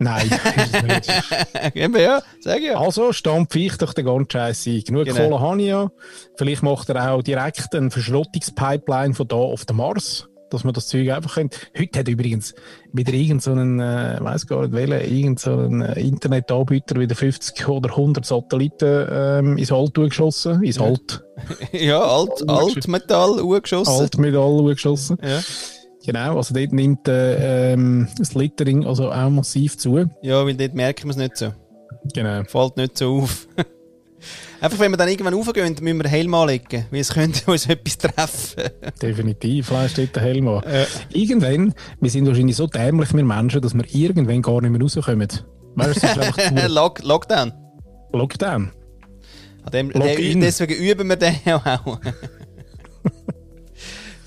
[0.00, 1.74] nein, ist es nicht.
[1.76, 2.78] Eben, ja, sag ja.
[2.80, 4.82] Also stampfe ich doch den ganzen Scheiß ein.
[4.84, 5.28] Genug Genau.
[5.28, 5.90] Kohle habe ich ja.
[6.36, 10.88] Vielleicht macht er auch direkt eine Verschrottungspipeline von da auf den Mars, dass man das
[10.88, 11.58] Zeug einfach könnte.
[11.78, 12.54] Heute hat übrigens
[12.92, 17.68] wieder irgend so einen, äh, weiß gar nicht welcher, irgend so äh, Internetanbieter wieder 50
[17.68, 20.62] oder 100 Satelliten ähm, ins All geschossen.
[20.62, 21.22] Ins Alt,
[21.72, 24.00] Ja, Alt, Altmetall, angeschossen.
[24.00, 25.18] Altmetall geschossen.
[25.22, 25.40] Ja.
[26.04, 29.98] Genau, also dort nimmt äh, ähm, das Littering also auch massiv zu.
[30.22, 31.52] ja, weil dort merken wir es nicht so.
[32.14, 32.42] Genau.
[32.44, 33.46] Fällt nicht so auf.
[34.60, 37.96] Einfach, wenn wir dann irgendwann raufgehen, müssen wir Helm anlegen, weil es könnte uns etwas
[37.96, 38.70] treffen.
[39.00, 40.62] Definitiv, vielleicht steht der Helm an.
[41.12, 45.28] Irgendwann, wir sind wahrscheinlich so dämlich, wir Menschen, dass wir irgendwann gar nicht mehr rauskommen.
[45.74, 47.52] Weißt du, Lock, Lockdown.
[48.12, 48.72] Lockdown.
[49.62, 49.90] An dem,
[50.40, 51.98] deswegen üben wir den ja auch.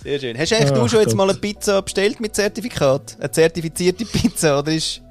[0.04, 0.38] Sehr schön.
[0.38, 1.18] Hast du eigentlich du Ach schon jetzt Gott.
[1.18, 3.18] mal eine Pizza bestellt mit Zertifikat?
[3.20, 5.02] Eine zertifizierte Pizza, oder ist...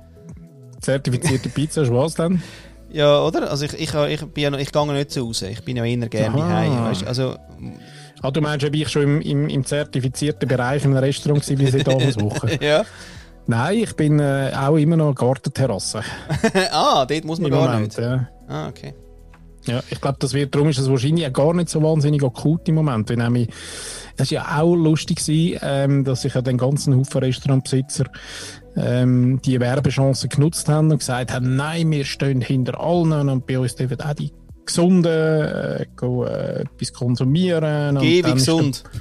[0.81, 2.43] Zertifizierte Pizza ist was dann?
[2.91, 3.51] Ja, oder?
[3.51, 5.43] Also ich, ich, ich, bin ja noch, ich gehe nicht so raus.
[5.43, 6.37] Ich bin ja eher gerne.
[6.37, 7.07] Weißt?
[7.07, 7.37] Also,
[8.23, 11.59] Ah, du meinst, ob ich schon im, im, im zertifizierten Bereich in einem Restaurant war,
[11.59, 12.59] wie seit damals Woche?
[12.61, 12.85] ja.
[13.49, 16.03] Nein, ich bin äh, auch immer noch Gartenterrasse.
[16.71, 17.99] ah, dort muss man Im gar Moment, nicht.
[17.99, 18.29] ja.
[18.47, 18.95] Ah, okay.
[19.67, 22.69] Ja, ich glaube, das wird, darum ist es wahrscheinlich auch gar nicht so wahnsinnig akut
[22.69, 23.11] im Moment.
[23.11, 23.49] Weil nämlich,
[24.17, 28.05] es war ja auch lustig, gewesen, ähm, dass sich ja den ganzen Haufen Restaurantbesitzer
[28.77, 33.59] ähm, die Werbechancen genutzt haben und gesagt haben, nein, wir stehen hinter allen und bei
[33.59, 34.33] uns dürfen auch die
[34.65, 37.99] Gesunden äh, go, äh, etwas konsumieren.
[37.99, 38.85] Geh wie ist der- gesund.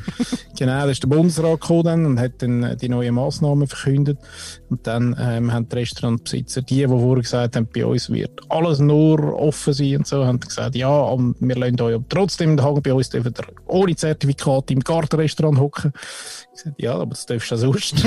[0.58, 4.20] Genau, da ist der Bundesrat gekommen dann und hat dann äh, die neuen Massnahmen verkündet.
[4.70, 8.78] Und dann ähm, haben die Restaurantbesitzer, die, die vorher gesagt haben, bei uns wird alles
[8.78, 12.94] nur offen sein und so, haben gesagt, ja, wir lassen euch aber trotzdem daheim, bei
[12.94, 15.94] uns dürfen ihr ohne Zertifikat im Gartenrestaurant hocken.
[16.54, 17.96] Ich gesagt, ja, aber das darfst du auch sonst.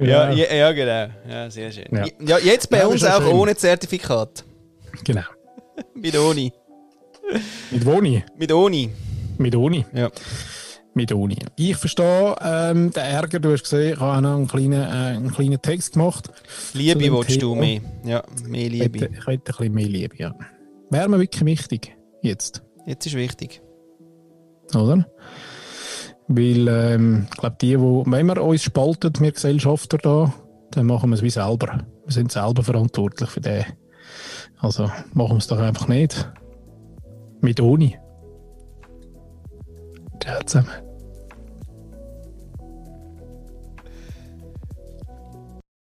[0.00, 1.06] Ja, ja, ja, genau.
[1.28, 1.86] Ja, sehr schön.
[1.92, 2.04] Ja.
[2.26, 4.44] Ja, jetzt bei Ja, uns auch ohne Zertifikat.
[5.02, 5.22] Genau.
[5.94, 6.52] Mit Oni.
[7.70, 8.22] Mit Woni.
[8.38, 8.90] Mit Oni.
[9.38, 9.84] Mit Uni.
[9.92, 10.10] Ja.
[10.96, 11.36] Mit Uni.
[11.56, 15.16] Ich verstehe ähm, den Ärger, du hast gesehen, ich habe auch noch einen kleinen, äh,
[15.16, 16.28] einen kleinen Text gemacht.
[16.72, 17.80] Liebe willst du mehr.
[18.04, 19.10] Ja, mehr Ich hätte, Liebe.
[19.12, 20.34] ich hätte ein bisschen mehr Liebe, ja.
[20.90, 22.62] Wäre mir wirklich wichtig, jetzt.
[22.86, 23.60] Jetzt ist wichtig.
[24.72, 25.04] oder?
[26.28, 30.32] Weil, ähm, ich glaube, die, wo, wenn wir uns spalten, wir Gesellschafter da,
[30.70, 31.84] dann machen wir es wie selber.
[32.06, 33.64] Wir sind selber verantwortlich für den.
[34.64, 36.32] Also machen wir es doch einfach nicht.
[37.42, 37.98] Mit Uni.
[40.22, 40.83] Ciao zusammen.